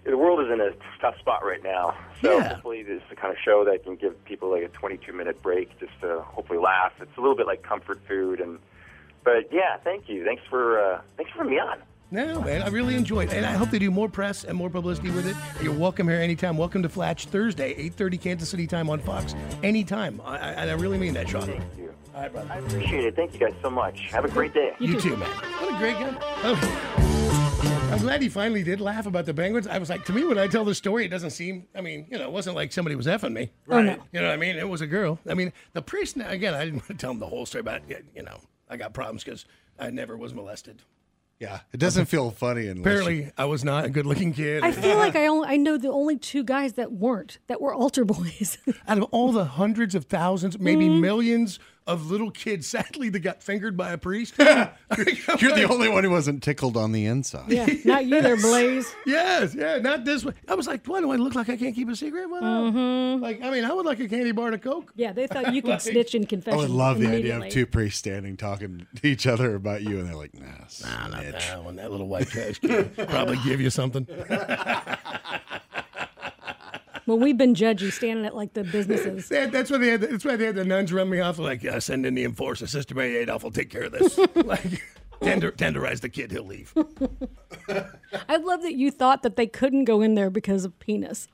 the 0.05 0.17
world 0.17 0.41
is 0.41 0.51
in 0.53 0.61
a 0.61 0.71
tough 1.01 1.19
spot 1.19 1.45
right 1.45 1.63
now. 1.63 1.97
So 2.23 2.39
Yeah. 2.39 2.49
hopefully 2.55 2.83
this 2.83 3.03
is 3.03 3.09
the 3.11 3.17
kind 3.17 3.33
of 3.33 3.39
show 3.45 3.65
that 3.65 3.85
can 3.85 3.97
give 3.97 4.23
people 4.25 4.51
like 4.51 4.63
a 4.63 4.69
22 4.69 5.13
minute 5.13 5.43
break 5.43 5.79
just 5.81 5.93
to 6.01 6.21
hopefully 6.23 6.59
laugh. 6.59 6.93
It's 7.01 7.17
a 7.17 7.21
little 7.21 7.37
bit 7.37 7.47
like 7.47 7.63
comfort 7.63 8.01
food 8.09 8.41
and 8.41 8.59
but 9.25 9.53
yeah, 9.53 9.77
thank 9.85 10.09
you. 10.09 10.25
Thanks 10.25 10.43
for 10.49 10.81
uh, 10.81 11.01
thanks 11.17 11.33
for 11.33 11.45
me 11.45 11.59
on. 11.59 11.79
No, 12.11 12.41
man, 12.41 12.63
I 12.63 12.69
really 12.69 12.95
enjoyed 12.95 13.29
it. 13.29 13.37
And 13.37 13.45
I 13.45 13.53
hope 13.53 13.71
they 13.71 13.79
do 13.79 13.91
more 13.91 14.09
press 14.09 14.45
and 14.45 14.57
more 14.57 14.71
publicity 14.71 15.11
with 15.11 15.27
it. 15.27 15.37
You're 15.63 15.75
welcome 15.75 16.09
here 16.09 16.19
anytime. 16.19 16.57
Welcome 16.57 16.83
to 16.83 16.89
Flatch 16.89 17.27
Thursday, 17.27 17.75
8.30 17.91 18.21
Kansas 18.21 18.49
City 18.49 18.67
time 18.67 18.89
on 18.89 18.99
Fox. 18.99 19.35
Anytime. 19.63 20.19
I, 20.25 20.39
I, 20.39 20.69
I 20.69 20.73
really 20.73 20.97
mean 20.97 21.13
that, 21.15 21.27
Seann. 21.27 21.45
Thank 21.45 21.63
you. 21.77 21.95
All 22.15 22.23
right, 22.23 22.33
brother. 22.33 22.51
I 22.51 22.59
appreciate 22.61 23.05
it. 23.05 23.15
Thank 23.15 23.35
you 23.35 23.41
guys 23.41 23.53
so 23.61 23.69
much. 23.69 24.09
Have 24.11 24.25
a 24.25 24.31
great 24.31 24.55
day. 24.55 24.75
You, 24.81 24.99
too, 24.99 25.19
man. 25.19 25.29
What 25.29 25.75
a 25.75 25.77
great 25.77 25.99
guy. 25.99 26.17
Oh. 26.45 27.91
I'm 27.93 27.99
glad 27.99 28.23
he 28.23 28.31
finally 28.31 28.63
did 28.63 28.81
laugh 28.81 29.05
about 29.05 29.27
the 29.27 29.35
Penguins. 29.35 29.67
I 29.67 29.77
was 29.77 29.91
like, 29.91 30.07
to 30.07 30.13
me, 30.15 30.25
when 30.25 30.39
I 30.39 30.47
tell 30.47 30.65
the 30.65 30.75
story, 30.75 31.05
it 31.05 31.09
doesn't 31.09 31.31
seem, 31.31 31.67
I 31.75 31.83
mean, 31.83 32.07
you 32.11 32.17
know, 32.17 32.25
it 32.25 32.33
wasn't 32.33 32.57
like 32.57 32.73
somebody 32.73 32.97
was 32.97 33.07
effing 33.07 33.35
me. 33.35 33.51
Oh, 33.69 33.83
no. 33.83 33.97
You 34.13 34.21
know 34.21 34.29
what 34.29 34.35
I 34.35 34.39
mean? 34.39 34.57
It 34.57 34.69
was 34.69 34.81
a 34.81 34.87
girl. 34.87 35.19
I 35.29 35.35
mean, 35.35 35.53
the 35.75 35.83
priest, 35.83 36.17
again, 36.17 36.55
I 36.55 36.65
didn't 36.65 36.77
want 36.89 36.89
to 36.89 36.95
tell 36.95 37.11
him 37.11 37.19
the 37.19 37.27
whole 37.27 37.45
story 37.45 37.61
about, 37.61 37.83
you 38.15 38.23
know, 38.23 38.41
I 38.71 38.79
got 38.79 38.95
problems 38.95 39.25
because 39.25 39.45
I 39.79 39.91
never 39.91 40.17
was 40.17 40.33
molested. 40.33 40.83
Yeah, 41.41 41.61
it 41.73 41.79
doesn't 41.79 42.07
feel 42.07 42.33
funny 42.33 42.67
unless 42.67 42.81
Apparently, 42.81 43.31
I 43.39 43.45
was 43.45 43.63
not 43.65 43.85
a 43.85 43.89
good 43.91 44.07
looking 44.07 44.33
kid. 44.33 44.65
I 44.65 44.73
feel 44.73 44.97
like 44.97 45.15
I 45.15 45.27
only 45.29 45.49
I 45.49 45.57
know 45.57 45.79
the 45.79 45.89
only 45.91 46.17
two 46.19 46.43
guys 46.43 46.73
that 46.73 46.91
weren't 46.93 47.39
that 47.47 47.61
were 47.61 47.73
altar 47.73 48.05
boys. 48.05 48.59
out 48.89 48.99
of 48.99 49.05
all 49.13 49.31
the 49.31 49.45
hundreds 49.45 49.95
of 49.95 50.07
thousands, 50.07 50.59
maybe 50.59 50.87
Mm-hmm. 50.89 51.01
millions 51.01 51.61
of 51.89 52.11
little 52.11 52.31
kids, 52.31 52.69
sadly, 52.69 53.09
that 53.09 53.21
got 53.21 53.43
fingered 53.43 53.77
by 53.77 53.91
a 53.93 53.99
priest. 53.99 54.35
you're 54.39 55.55
the 55.55 55.67
only 55.69 55.89
one 55.89 56.05
who 56.05 56.11
wasn't 56.11 56.43
tickled 56.43 56.77
on 56.77 56.93
the 56.93 57.07
inside. 57.07 57.51
yeah, 57.51 57.67
not 57.85 58.07
you 58.07 58.23
there, 58.23 58.37
Blaze. 58.37 58.95
Yes, 59.07 59.55
yeah, 59.55 59.79
not 59.79 60.05
this 60.05 60.25
way. 60.25 60.35
I 60.47 60.55
was 60.55 60.67
like, 60.67 60.87
why 60.87 61.01
do 61.01 61.11
I 61.11 61.17
look 61.17 61.35
like 61.35 61.49
I 61.49 61.57
can't 61.57 61.75
keep 61.75 61.89
a 61.89 61.97
secret? 61.97 62.29
Well, 62.31 62.43
Mm-hmm. 62.43 63.23
Like, 63.23 63.43
I 63.43 63.51
mean, 63.51 63.65
I 63.65 63.73
would 63.73 63.87
like 63.87 63.99
a 64.01 64.09
candy 64.09 64.33
bar 64.33 64.47
and 64.47 64.55
a 64.55 64.59
Coke. 64.59 64.93
Yeah, 64.95 65.13
they 65.13 65.27
thought 65.27 65.55
you 65.55 65.63
could 65.63 65.71
Like- 65.73 65.81
snitch 65.81 66.15
in 66.15 66.27
confession. 66.27 66.59
I 66.59 66.63
would 66.63 66.71
love 66.71 67.01
the 67.01 67.09
idea 67.09 67.39
of 67.41 67.49
two 67.49 67.67
priests 67.67 67.99
standing 67.99 68.37
talking 68.37 68.87
to 68.97 69.09
each 69.09 69.27
other 69.27 69.55
about 69.55 69.83
you, 69.83 69.99
and 69.99 70.07
they're 70.09 70.15
like, 70.15 70.35
"Nah, 70.35 70.47
Nah, 70.83 71.09
not 71.09 71.21
snitch." 71.23 71.49
that 71.49 71.65
one. 71.65 71.77
That 71.77 71.91
little 71.91 72.07
white 72.09 72.29
trash 72.29 72.59
kid 72.59 72.95
probably 73.09 73.39
give 73.45 73.61
you 73.61 73.71
something. 73.71 74.07
Well, 77.09 77.19
we've 77.19 77.39
been 77.39 77.55
judgy 77.55 77.91
standing 77.91 78.27
at 78.27 78.37
like 78.37 78.53
the 78.53 78.65
businesses. 78.65 79.29
That- 79.31 79.51
that's 79.51 79.71
why 79.71 79.79
they 79.79 79.89
had. 79.89 80.03
That's 80.03 80.27
why 80.27 80.37
they 80.37 80.45
had 80.45 80.57
the 80.57 80.65
nuns 80.65 80.93
run 80.93 81.09
me 81.09 81.21
off. 81.21 81.39
Like, 81.39 81.65
uh, 81.65 81.81
send 81.81 82.05
in 82.05 82.15
the 82.15 82.23
enforcer. 82.25 82.67
Sister 82.67 82.95
Mary 82.95 83.17
Adolph 83.17 83.43
will 83.43 83.51
take 83.51 83.71
care 83.71 83.85
of 83.85 83.93
this. 83.93 84.19
like, 84.35 84.83
tender, 85.23 85.51
tenderize 85.51 86.01
the 86.01 86.11
kid. 86.11 86.31
He'll 86.31 86.45
leave. 86.45 86.75
I 88.29 88.37
love 88.37 88.61
that 88.61 88.75
you 88.75 88.91
thought 88.91 89.23
that 89.23 89.37
they 89.37 89.47
couldn't 89.47 89.87
go 89.87 90.03
in 90.03 90.17
there 90.17 90.29
because 90.29 90.67
of 90.67 90.79
penis. 90.81 91.29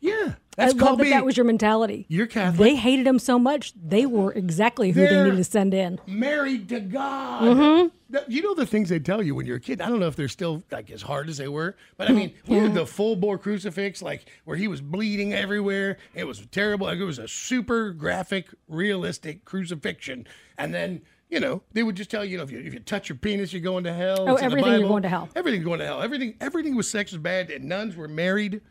Yeah, 0.00 0.34
that's 0.56 0.74
I 0.74 0.76
love 0.76 0.98
that 0.98 1.04
being. 1.04 1.10
that 1.14 1.24
was 1.24 1.36
your 1.36 1.44
mentality. 1.44 2.06
You're 2.08 2.26
Catholic. 2.26 2.58
They 2.58 2.76
hated 2.76 3.06
him 3.06 3.18
so 3.18 3.38
much, 3.38 3.72
they 3.74 4.06
were 4.06 4.32
exactly 4.32 4.92
who 4.92 5.00
They're- 5.00 5.24
they 5.24 5.24
needed 5.24 5.36
to 5.38 5.44
send 5.44 5.74
in. 5.74 5.98
married 6.06 6.68
to 6.68 6.80
God. 6.80 7.42
Mm-hmm. 7.42 7.88
You 8.28 8.42
know 8.42 8.54
the 8.54 8.64
things 8.64 8.88
they 8.88 9.00
tell 9.00 9.22
you 9.22 9.34
when 9.34 9.44
you're 9.44 9.56
a 9.56 9.60
kid. 9.60 9.80
I 9.82 9.88
don't 9.88 10.00
know 10.00 10.06
if 10.06 10.16
they're 10.16 10.28
still 10.28 10.62
like 10.70 10.90
as 10.90 11.02
hard 11.02 11.28
as 11.28 11.36
they 11.36 11.48
were, 11.48 11.76
but 11.98 12.08
I 12.08 12.12
mean, 12.12 12.32
we 12.46 12.56
had 12.56 12.72
the 12.74 12.86
full 12.86 13.16
bore 13.16 13.36
crucifix, 13.38 14.00
like 14.00 14.30
where 14.44 14.56
he 14.56 14.66
was 14.66 14.80
bleeding 14.80 15.34
everywhere. 15.34 15.98
It 16.14 16.24
was 16.24 16.46
terrible. 16.50 16.86
Like, 16.86 16.98
it 16.98 17.04
was 17.04 17.18
a 17.18 17.28
super 17.28 17.90
graphic, 17.90 18.46
realistic 18.68 19.44
crucifixion, 19.44 20.26
and 20.56 20.72
then. 20.72 21.02
You 21.30 21.40
know, 21.40 21.60
they 21.74 21.82
would 21.82 21.94
just 21.94 22.10
tell 22.10 22.24
you, 22.24 22.30
you 22.30 22.36
know, 22.38 22.42
if 22.44 22.50
you, 22.50 22.58
if 22.58 22.72
you 22.72 22.80
touch 22.80 23.10
your 23.10 23.18
penis, 23.18 23.52
you're 23.52 23.60
going 23.60 23.84
to 23.84 23.92
hell. 23.92 24.24
Oh, 24.26 24.32
It's 24.32 24.40
in 24.42 24.48
the 24.48 24.56
everything, 24.56 24.80
you're 24.80 24.88
going 24.88 25.02
to 25.02 25.10
hell. 25.10 25.28
Everything's 25.36 25.62
going 25.66 25.78
to 25.80 25.84
hell. 25.84 26.00
Everything, 26.00 26.34
everything 26.40 26.74
with 26.74 26.86
sex 26.86 27.12
was 27.12 27.20
bad, 27.20 27.50
and 27.50 27.66
nuns 27.66 27.96
were 27.96 28.08
married 28.08 28.62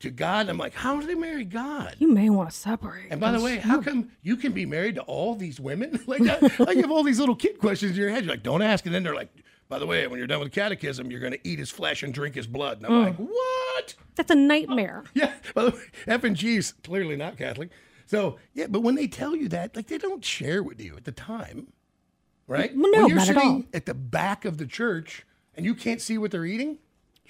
to 0.00 0.10
God. 0.10 0.48
I'm 0.48 0.58
like, 0.58 0.74
how 0.74 0.98
do 1.00 1.06
they 1.06 1.14
marry 1.14 1.44
God? 1.44 1.94
You 1.98 2.08
may 2.08 2.30
want 2.30 2.50
to 2.50 2.56
separate. 2.56 3.06
And 3.10 3.20
by 3.20 3.32
the 3.32 3.40
way, 3.40 3.56
how 3.58 3.80
come 3.80 4.10
you 4.22 4.36
can 4.36 4.52
be 4.52 4.66
married 4.66 4.96
to 4.96 5.02
all 5.02 5.34
these 5.34 5.60
women? 5.60 6.00
like, 6.06 6.22
I, 6.22 6.38
like 6.62 6.76
you 6.76 6.82
have 6.82 6.90
all 6.90 7.02
these 7.02 7.18
little 7.20 7.36
kid 7.36 7.58
questions 7.58 7.92
in 7.92 7.98
your 7.98 8.10
head. 8.10 8.24
You're 8.24 8.32
like, 8.34 8.42
don't 8.42 8.62
ask. 8.62 8.84
And 8.86 8.94
then 8.94 9.02
they're 9.02 9.14
like, 9.14 9.28
by 9.68 9.78
the 9.78 9.86
way, 9.86 10.06
when 10.06 10.18
you're 10.18 10.26
done 10.26 10.40
with 10.40 10.52
catechism, 10.52 11.10
you're 11.10 11.20
going 11.20 11.32
to 11.32 11.48
eat 11.48 11.58
his 11.58 11.70
flesh 11.70 12.02
and 12.02 12.12
drink 12.12 12.34
his 12.34 12.46
blood. 12.46 12.78
And 12.78 12.86
I'm 12.86 12.92
Mm. 12.92 13.04
like, 13.06 13.16
what? 13.16 13.94
That's 14.16 14.30
a 14.30 14.34
nightmare. 14.34 15.04
Yeah. 15.14 15.32
By 15.54 15.64
the 15.64 15.70
way, 15.70 15.82
F 16.06 16.24
and 16.24 16.34
G's 16.36 16.72
clearly 16.82 17.16
not 17.16 17.36
Catholic. 17.36 17.70
So 18.06 18.38
yeah, 18.54 18.66
but 18.68 18.80
when 18.82 18.96
they 18.96 19.06
tell 19.06 19.36
you 19.36 19.48
that, 19.50 19.76
like 19.76 19.86
they 19.86 19.98
don't 19.98 20.24
share 20.24 20.62
with 20.64 20.80
you 20.80 20.96
at 20.96 21.04
the 21.04 21.12
time, 21.12 21.68
right? 22.48 22.72
Well, 22.74 22.90
no, 22.90 22.98
when 23.02 23.08
you're 23.08 23.16
not 23.18 23.28
at 23.28 23.34
sitting 23.34 23.48
all. 23.48 23.64
at 23.72 23.86
the 23.86 23.94
back 23.94 24.44
of 24.44 24.58
the 24.58 24.66
church 24.66 25.24
and 25.54 25.64
you 25.64 25.74
can't 25.76 26.00
see 26.00 26.18
what 26.18 26.32
they're 26.32 26.44
eating. 26.44 26.78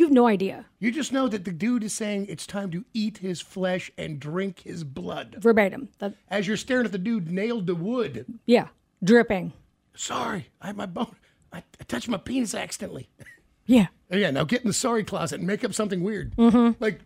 You 0.01 0.07
have 0.07 0.15
no 0.15 0.27
idea. 0.27 0.65
You 0.79 0.93
just 0.93 1.13
know 1.13 1.29
that 1.29 1.45
the 1.45 1.53
dude 1.53 1.85
is 1.85 1.93
saying 1.93 2.25
it's 2.31 2.47
time 2.47 2.71
to 2.71 2.87
eat 2.95 3.19
his 3.19 3.43
flesh 3.43 3.91
and 3.99 4.19
drink 4.19 4.61
his 4.61 4.83
blood. 4.83 5.37
Verbatim. 5.39 5.91
That, 5.99 6.15
As 6.31 6.47
you're 6.49 6.57
staring 6.57 6.87
at 6.87 6.93
the 6.93 6.97
dude 6.97 7.31
nailed 7.31 7.67
to 7.67 7.75
wood. 7.75 8.25
yeah, 8.47 8.69
dripping. 9.05 9.53
Sorry, 9.95 10.49
I 10.59 10.69
have 10.69 10.77
my 10.79 10.87
bone. 10.87 11.17
I, 11.53 11.59
I 11.59 11.85
touched 11.87 12.09
my 12.09 12.17
penis 12.17 12.55
accidentally. 12.55 13.11
Yeah. 13.67 13.89
Yeah, 14.11 14.31
now 14.31 14.45
get 14.45 14.63
in 14.63 14.69
the 14.69 14.73
sorry 14.73 15.05
closet 15.05 15.39
and 15.39 15.47
make 15.47 15.63
up 15.65 15.75
something 15.75 16.03
weird. 16.03 16.35
Mm-hmm. 16.37 16.83
Like, 16.83 17.01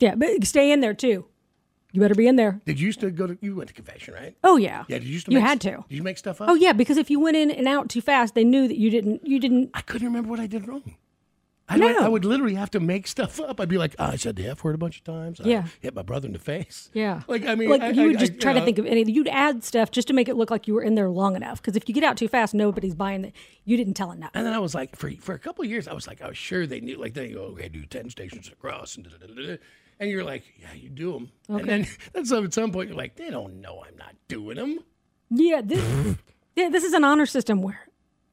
Yeah, 0.00 0.16
but 0.16 0.44
stay 0.44 0.70
in 0.72 0.80
there 0.80 0.92
too. 0.92 1.24
You 1.92 2.00
better 2.00 2.16
be 2.16 2.26
in 2.26 2.34
there. 2.36 2.60
did 2.66 2.78
you 2.80 2.86
used 2.86 3.00
to 3.00 3.10
go 3.10 3.28
to? 3.28 3.38
You 3.40 3.54
went 3.56 3.68
to 3.68 3.74
confession, 3.74 4.12
right? 4.12 4.36
Oh 4.44 4.56
yeah. 4.58 4.84
Yeah, 4.88 4.98
did 4.98 5.06
you 5.06 5.14
used 5.14 5.26
to? 5.26 5.32
You 5.32 5.38
make, 5.38 5.48
had 5.48 5.60
to. 5.62 5.84
Did 5.88 5.96
you 5.96 6.02
make 6.02 6.18
stuff 6.18 6.40
up? 6.42 6.50
Oh 6.50 6.56
yeah, 6.56 6.72
because 6.74 6.98
if 6.98 7.10
you 7.10 7.20
went 7.20 7.36
in 7.38 7.50
and 7.50 7.66
out 7.68 7.88
too 7.88 8.02
fast, 8.02 8.34
they 8.34 8.44
knew 8.44 8.66
that 8.68 8.76
you 8.76 8.90
didn't. 8.90 9.24
You 9.26 9.38
didn't. 9.38 9.70
I 9.72 9.80
couldn't 9.82 10.08
remember 10.08 10.28
what 10.28 10.40
I 10.40 10.46
did 10.46 10.66
wrong. 10.68 10.96
I, 11.70 11.78
would- 11.78 11.96
No. 11.96 12.04
I 12.04 12.08
would 12.08 12.24
literally 12.24 12.54
have 12.56 12.70
to 12.72 12.80
make 12.80 13.06
stuff 13.06 13.40
up. 13.40 13.60
I'd 13.60 13.68
be 13.68 13.78
like, 13.78 13.94
oh, 13.98 14.06
I 14.06 14.16
said 14.16 14.36
the 14.36 14.46
F 14.48 14.64
word 14.64 14.74
a 14.74 14.78
bunch 14.78 14.98
of 14.98 15.04
times. 15.04 15.40
I 15.40 15.44
Yeah. 15.48 15.64
hit 15.80 15.94
my 15.94 16.02
brother 16.02 16.26
in 16.26 16.32
the 16.32 16.38
face. 16.38 16.90
Yeah. 16.92 17.22
Like, 17.28 17.46
I 17.46 17.54
mean, 17.54 17.70
like 17.70 17.80
I- 17.80 17.90
you 17.90 18.08
would 18.08 18.16
I- 18.16 18.20
just 18.20 18.40
try 18.40 18.52
to 18.52 18.58
know. 18.58 18.64
think 18.64 18.78
of 18.78 18.86
anything. 18.86 19.14
You'd 19.14 19.28
add 19.28 19.62
stuff 19.64 19.90
just 19.90 20.08
to 20.08 20.14
make 20.14 20.28
it 20.28 20.34
look 20.36 20.50
like 20.50 20.66
you 20.66 20.74
were 20.74 20.82
in 20.82 20.96
there 20.96 21.08
long 21.08 21.36
enough. 21.36 21.62
Because 21.62 21.76
if 21.76 21.88
you 21.88 21.94
get 21.94 22.04
out 22.04 22.16
too 22.16 22.28
fast, 22.28 22.52
nobody's 22.54 22.94
buying 22.94 23.24
it. 23.24 23.34
You 23.64 23.76
didn't 23.76 23.94
tell 23.94 24.10
enough. 24.10 24.30
And 24.34 24.44
then 24.44 24.52
I 24.52 24.58
was 24.58 24.74
like, 24.74 24.96
for 24.96 25.10
for 25.20 25.34
a 25.34 25.38
couple 25.38 25.64
of 25.64 25.70
years, 25.70 25.86
I 25.86 25.92
was 25.94 26.06
like, 26.06 26.20
I 26.20 26.26
was 26.28 26.36
sure 26.36 26.66
they 26.66 26.80
knew. 26.80 26.96
Like, 26.96 27.14
they 27.14 27.28
go, 27.28 27.42
okay, 27.52 27.68
do 27.68 27.86
ten 27.86 28.10
stations 28.10 28.48
across, 28.48 28.96
and 28.96 29.06
and 30.00 30.10
you're 30.10 30.24
like, 30.24 30.42
yeah, 30.60 30.72
you 30.74 30.88
do 30.88 31.12
them. 31.12 31.30
And 31.48 31.68
then 31.68 31.86
that's 32.12 32.32
at 32.32 32.52
some 32.54 32.72
point 32.72 32.88
you're 32.88 32.96
like, 32.98 33.16
they 33.16 33.30
don't 33.30 33.60
know 33.60 33.84
I'm 33.86 33.96
not 33.96 34.14
doing 34.28 34.56
them. 34.56 34.78
Yeah. 35.30 35.60
This. 35.62 36.16
yeah. 36.56 36.68
This 36.70 36.82
is 36.84 36.94
an 36.94 37.04
honor 37.04 37.26
system 37.26 37.62
where 37.62 37.86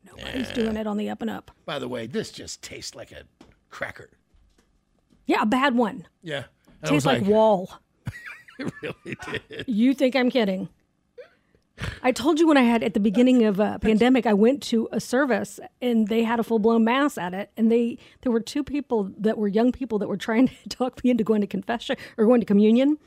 nobody's 0.07 0.49
doing 0.51 0.77
it 0.77 0.87
on 0.87 0.97
the 0.97 1.09
up 1.09 1.21
and 1.21 1.29
up. 1.29 1.51
By 1.65 1.79
the 1.79 1.87
way, 1.87 2.07
this 2.07 2.31
just 2.31 2.61
tastes 2.61 2.95
like 2.95 3.11
a 3.11 3.23
cracker. 3.69 4.09
Yeah, 5.25 5.41
a 5.41 5.45
bad 5.45 5.75
one. 5.75 6.07
Yeah, 6.21 6.43
and 6.81 6.91
I 6.91 6.93
was 6.93 7.03
Tastes 7.03 7.05
like, 7.05 7.25
wall. 7.25 7.69
it 8.59 8.71
really 8.81 9.17
did. 9.25 9.65
You 9.67 9.93
think 9.93 10.15
I'm 10.15 10.29
kidding? 10.29 10.69
I 12.01 12.11
told 12.11 12.39
you 12.39 12.47
when 12.47 12.57
I 12.57 12.63
had 12.63 12.81
at 12.81 12.95
the 12.95 12.99
beginning 12.99 13.43
of 13.45 13.59
a 13.59 13.77
pandemic, 13.79 14.25
I 14.25 14.33
went 14.33 14.63
to 14.63 14.89
a 14.91 14.99
service 14.99 15.59
and 15.79 16.07
they 16.07 16.23
had 16.23 16.39
a 16.39 16.43
full 16.43 16.57
blown 16.57 16.83
mass 16.83 17.17
at 17.19 17.33
it, 17.35 17.51
and 17.55 17.71
they 17.71 17.99
there 18.21 18.31
were 18.31 18.39
two 18.39 18.63
people 18.63 19.11
that 19.19 19.37
were 19.37 19.47
young 19.47 19.71
people 19.71 19.99
that 19.99 20.07
were 20.07 20.17
trying 20.17 20.47
to 20.63 20.69
talk 20.69 21.03
me 21.03 21.11
into 21.11 21.23
going 21.23 21.41
to 21.41 21.47
confession 21.47 21.95
or 22.17 22.25
going 22.25 22.39
to 22.39 22.45
communion, 22.47 22.97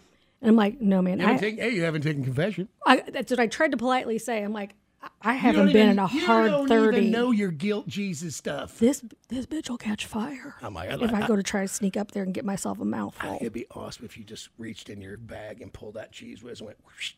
and 0.40 0.50
I'm 0.50 0.57
like, 0.57 0.80
no 0.80 1.02
man, 1.02 1.19
You 1.19 1.26
I, 1.26 1.33
haven't 1.33 1.59
hey, 1.59 1.71
you 1.71 1.83
haven't 1.83 2.02
taken 2.02 2.23
confession. 2.23 2.69
I 2.87 3.02
that's 3.09 3.30
what 3.30 3.40
I 3.40 3.47
tried 3.49 3.73
to 3.73 3.76
politely 3.76 4.19
say. 4.19 4.42
I'm 4.42 4.52
like, 4.52 4.75
I- 5.23 5.35
haven't 5.35 5.66
been 5.66 5.76
even- 5.76 5.88
in 5.90 5.99
a 5.99 6.09
you 6.12 6.26
hard 6.26 6.50
don't 6.50 6.69
thirty. 6.69 6.99
Even 6.99 7.11
know 7.11 7.30
your 7.30 7.50
guilt, 7.50 7.87
Jesus 7.88 8.37
stuff. 8.37 8.78
This 8.78 9.02
this 9.28 9.47
bitch 9.47 9.69
will 9.71 9.78
catch 9.78 10.04
fire 10.07 10.57
Oh 10.62 10.71
my 10.71 10.87
God! 10.88 11.02
if 11.02 11.12
I 11.14 11.23
I- 11.23 11.26
go 11.26 11.37
to 11.37 11.42
try 11.42 11.62
to 11.62 11.69
sneak 11.69 11.97
up 11.97 12.12
there 12.12 12.23
and 12.23 12.33
get 12.35 12.45
myself 12.45 12.80
a 12.80 12.85
mouthful. 12.85 13.37
it'd 13.40 13.52
be 13.52 13.66
awesome 13.75 14.04
if 14.04 14.16
you 14.19 14.25
just 14.25 14.49
reached 14.59 14.88
in 14.90 15.00
your 15.00 15.16
bag 15.16 15.61
and 15.62 15.73
pulled 15.73 15.95
that 15.95 16.12
Cheez 16.12 16.42
Whiz 16.42 16.61
and 16.61 16.66
went. 16.69 16.78
Whoosh. 16.85 17.14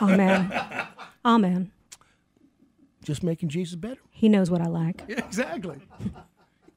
Amen. 0.00 0.52
Amen. 1.24 1.70
Just 3.04 3.22
making 3.22 3.48
Jesus 3.48 3.74
better. 3.74 4.00
He 4.10 4.28
knows 4.28 4.50
what 4.50 4.60
I 4.60 4.66
like. 4.66 5.02
Yeah, 5.08 5.18
exactly. 5.26 5.78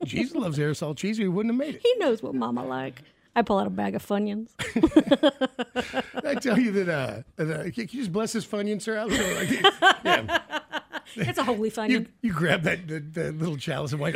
Jesus 0.04 0.36
loves 0.36 0.58
aerosol 0.58 0.96
cheese, 0.96 1.20
or 1.20 1.24
he 1.24 1.28
wouldn't 1.28 1.54
have 1.54 1.60
made 1.60 1.76
it. 1.76 1.82
He 1.84 1.94
knows 2.00 2.22
what 2.24 2.34
Mama 2.36 2.66
like. 2.66 3.02
I 3.36 3.42
pull 3.42 3.60
out 3.60 3.68
a 3.68 3.70
bag 3.70 3.96
of 3.96 4.06
Funyuns. 4.06 4.50
I 6.26 6.36
tell 6.36 6.58
you 6.58 6.72
that. 6.72 6.90
Uh, 6.90 7.22
that, 7.36 7.60
uh, 7.60 7.64
can 7.64 7.74
you 7.76 7.86
just 7.88 8.12
bless 8.14 8.32
this 8.34 8.46
Funyun, 8.46 8.82
sir? 8.82 8.98
I 8.98 9.06
was 9.06 9.20
like, 9.20 9.52
yeah, 10.06 10.40
It's 11.18 11.38
a 11.38 11.44
holy 11.44 11.68
you, 11.70 11.72
Funyun. 11.72 12.08
you 12.22 12.32
grab 12.34 12.64
that 12.64 12.88
little 13.38 13.58
chalice 13.58 13.92
and 13.92 14.02
uh. 14.02 14.14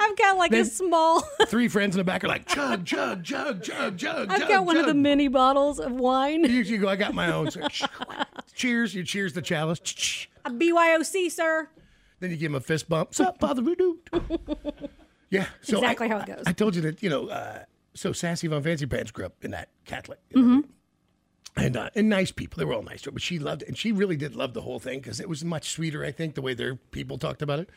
I've 0.00 0.16
got 0.16 0.36
like 0.38 0.52
a 0.52 0.64
small. 0.64 1.20
Three 1.46 1.68
friends 1.68 1.96
in 1.96 1.98
the 1.98 2.04
back 2.04 2.24
are 2.24 2.28
like 2.28 2.46
chug, 2.46 2.86
chug, 2.86 3.22
chug, 3.24 3.62
chug, 3.62 3.98
chug. 3.98 4.30
I've 4.30 4.40
chug, 4.40 4.48
got 4.48 4.64
one 4.64 4.76
of 4.76 4.86
the 4.86 4.92
chug. 4.92 4.96
mini 4.96 5.28
bottles 5.28 5.80
of 5.80 5.92
wine. 5.92 6.44
You, 6.44 6.62
you 6.62 6.78
go. 6.78 6.88
I 6.88 6.96
got 6.96 7.14
my 7.14 7.30
own. 7.30 7.50
So, 7.50 7.60
cheers. 8.54 8.94
You 8.94 9.04
cheers 9.04 9.34
the 9.34 9.42
chalice. 9.42 9.80
A 10.46 10.50
BYOC, 10.50 11.30
sir. 11.30 11.68
Then 12.20 12.30
you 12.30 12.36
give 12.36 12.52
him 12.52 12.56
a 12.56 12.60
fist 12.60 12.88
bump. 12.88 13.10
What's 13.10 13.20
up, 13.20 13.38
Father 13.38 13.60
Voodoo? 13.60 13.96
Yeah. 15.30 15.46
So 15.62 15.78
Exactly 15.78 16.06
I- 16.06 16.10
how 16.10 16.18
it 16.20 16.26
goes. 16.26 16.42
I, 16.46 16.52
told 16.52 16.76
you 16.76 16.82
that, 16.82 17.02
you 17.02 17.10
know, 17.10 17.28
uh, 17.28 17.64
so 17.94 18.12
Sassy 18.12 18.46
Von 18.48 18.62
Fancy 18.62 18.86
Pants 18.86 19.10
grew 19.10 19.26
up 19.26 19.44
in 19.44 19.50
that 19.52 19.68
Catholic. 19.84 20.18
Mm-hmm. 20.34 20.60
And, 21.56 21.76
uh, 21.76 21.90
and 21.94 22.08
nice 22.08 22.32
people. 22.32 22.58
They 22.58 22.64
were 22.64 22.74
all 22.74 22.82
nice 22.82 23.02
to 23.02 23.06
her, 23.10 23.12
but 23.12 23.22
she 23.22 23.38
loved 23.38 23.62
it. 23.62 23.68
And 23.68 23.78
she 23.78 23.92
really 23.92 24.16
did 24.16 24.34
love 24.34 24.54
the 24.54 24.62
whole 24.62 24.80
thing 24.80 24.98
because 24.98 25.20
it 25.20 25.28
was 25.28 25.44
much 25.44 25.70
sweeter, 25.70 26.04
I 26.04 26.10
think, 26.10 26.34
the 26.34 26.42
way 26.42 26.52
their 26.54 26.74
people 26.74 27.16
talked 27.16 27.42
about 27.42 27.60
it. 27.60 27.70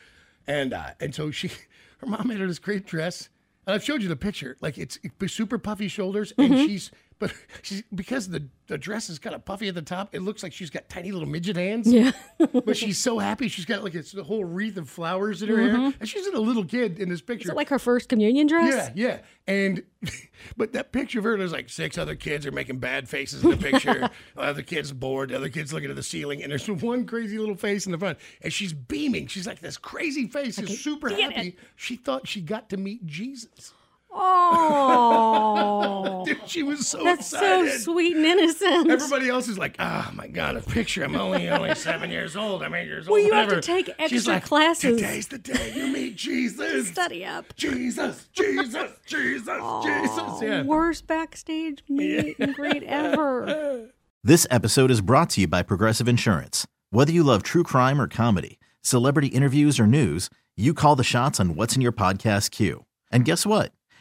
And 0.48 0.72
uh, 0.72 0.90
and 0.98 1.14
so 1.14 1.30
she, 1.30 1.48
her 1.98 2.06
mom 2.06 2.26
made 2.28 2.38
her 2.38 2.46
this 2.46 2.58
great 2.58 2.86
dress. 2.86 3.28
And 3.66 3.74
I've 3.74 3.84
showed 3.84 4.02
you 4.02 4.08
the 4.08 4.16
picture. 4.16 4.56
Like 4.60 4.78
it's 4.78 4.98
super 5.28 5.58
puffy 5.58 5.86
shoulders, 5.88 6.32
and 6.38 6.50
Mm-hmm. 6.52 6.66
she's 6.66 6.90
but 7.18 7.32
she's 7.62 7.82
because 7.94 8.28
the 8.28 8.48
the 8.68 8.78
dress 8.78 9.08
is 9.08 9.18
kind 9.18 9.34
of 9.34 9.44
puffy 9.44 9.68
at 9.68 9.74
the 9.74 9.82
top. 9.82 10.14
It 10.14 10.20
looks 10.20 10.42
like 10.42 10.52
she's 10.52 10.70
got 10.70 10.88
tiny 10.88 11.10
little 11.10 11.28
midget 11.28 11.56
hands. 11.56 11.90
Yeah. 11.90 12.12
but 12.52 12.76
she's 12.76 12.98
so 12.98 13.18
happy. 13.18 13.48
She's 13.48 13.64
got 13.64 13.82
like 13.82 13.94
it's 13.94 14.14
a 14.14 14.22
whole 14.22 14.44
wreath 14.44 14.76
of 14.76 14.88
flowers 14.88 15.42
in 15.42 15.48
her 15.48 15.56
hair, 15.56 15.92
and 15.98 16.08
she's 16.08 16.26
a 16.26 16.38
little 16.38 16.64
kid 16.64 16.98
in 16.98 17.08
this 17.08 17.20
picture. 17.20 17.44
Mm-hmm. 17.44 17.50
Is 17.50 17.52
it 17.52 17.56
like 17.56 17.68
her 17.70 17.78
first 17.78 18.08
communion 18.08 18.46
dress? 18.46 18.90
Yeah, 18.94 19.08
yeah. 19.08 19.20
And 19.46 19.82
but 20.56 20.72
that 20.72 20.92
picture 20.92 21.18
of 21.18 21.24
her, 21.24 21.36
there's 21.36 21.52
like 21.52 21.70
six 21.70 21.96
other 21.96 22.14
kids 22.14 22.46
are 22.46 22.52
making 22.52 22.78
bad 22.78 23.08
faces 23.08 23.42
in 23.42 23.50
the 23.50 23.56
picture. 23.56 24.10
the 24.34 24.40
other 24.40 24.62
kid's 24.62 24.92
bored, 24.92 25.30
the 25.30 25.36
other 25.36 25.48
kid's 25.48 25.72
looking 25.72 25.90
at 25.90 25.96
the 25.96 26.02
ceiling, 26.02 26.42
and 26.42 26.52
there's 26.52 26.68
one 26.68 27.06
crazy 27.06 27.38
little 27.38 27.56
face 27.56 27.86
in 27.86 27.92
the 27.92 27.98
front. 27.98 28.18
And 28.42 28.52
she's 28.52 28.72
beaming. 28.72 29.26
She's 29.26 29.46
like 29.46 29.60
this 29.60 29.76
crazy 29.76 30.26
face, 30.26 30.58
is 30.58 30.80
super 30.80 31.08
happy. 31.08 31.56
She 31.74 31.96
thought 31.96 32.28
she 32.28 32.40
got 32.40 32.68
to 32.70 32.76
meet 32.76 33.06
Jesus. 33.06 33.72
Oh, 34.10 35.98
Dude, 36.26 36.40
she 36.48 36.62
was 36.62 36.86
so 36.86 37.02
that's 37.04 37.26
so 37.26 37.66
sweet 37.68 38.16
and 38.16 38.24
innocent. 38.24 38.90
Everybody 38.90 39.28
else 39.28 39.48
is 39.48 39.58
like, 39.58 39.76
oh 39.78 40.10
my 40.14 40.26
god, 40.26 40.56
a 40.56 40.60
picture. 40.60 41.04
I'm 41.04 41.14
only 41.16 41.48
only 41.48 41.74
seven 41.74 42.10
years 42.10 42.36
old. 42.36 42.62
I'm 42.62 42.74
eight 42.74 42.86
years 42.86 43.06
old. 43.06 43.12
Well, 43.12 43.22
you 43.24 43.32
have 43.34 43.48
to 43.48 43.56
whatever." 43.56 43.60
take 43.60 43.86
She's 44.08 44.26
extra 44.26 44.34
like, 44.34 44.44
classes. 44.44 45.00
Today's 45.00 45.28
the 45.28 45.38
day 45.38 45.72
you 45.74 45.88
meet 45.88 46.16
Jesus. 46.16 46.88
Study 46.88 47.24
up. 47.24 47.54
Jesus, 47.56 48.28
Jesus, 48.32 48.90
Jesus, 49.06 49.62
Jesus. 49.84 50.42
Yeah. 50.42 50.62
Worst 50.64 51.06
backstage 51.06 51.82
meet 51.88 52.38
and 52.38 52.54
greet 52.54 52.82
ever. 52.84 53.90
This 54.24 54.48
episode 54.50 54.90
is 54.90 55.00
brought 55.00 55.30
to 55.30 55.42
you 55.42 55.46
by 55.46 55.62
Progressive 55.62 56.08
Insurance. 56.08 56.66
Whether 56.90 57.12
you 57.12 57.22
love 57.22 57.44
true 57.44 57.62
crime 57.62 58.00
or 58.00 58.08
comedy, 58.08 58.58
celebrity 58.82 59.28
interviews 59.28 59.78
or 59.78 59.86
news, 59.86 60.28
you 60.56 60.74
call 60.74 60.96
the 60.96 61.04
shots 61.04 61.38
on 61.38 61.54
what's 61.54 61.76
in 61.76 61.80
your 61.82 61.92
podcast 61.92 62.50
queue. 62.50 62.84
And 63.12 63.24
guess 63.24 63.46
what? 63.46 63.72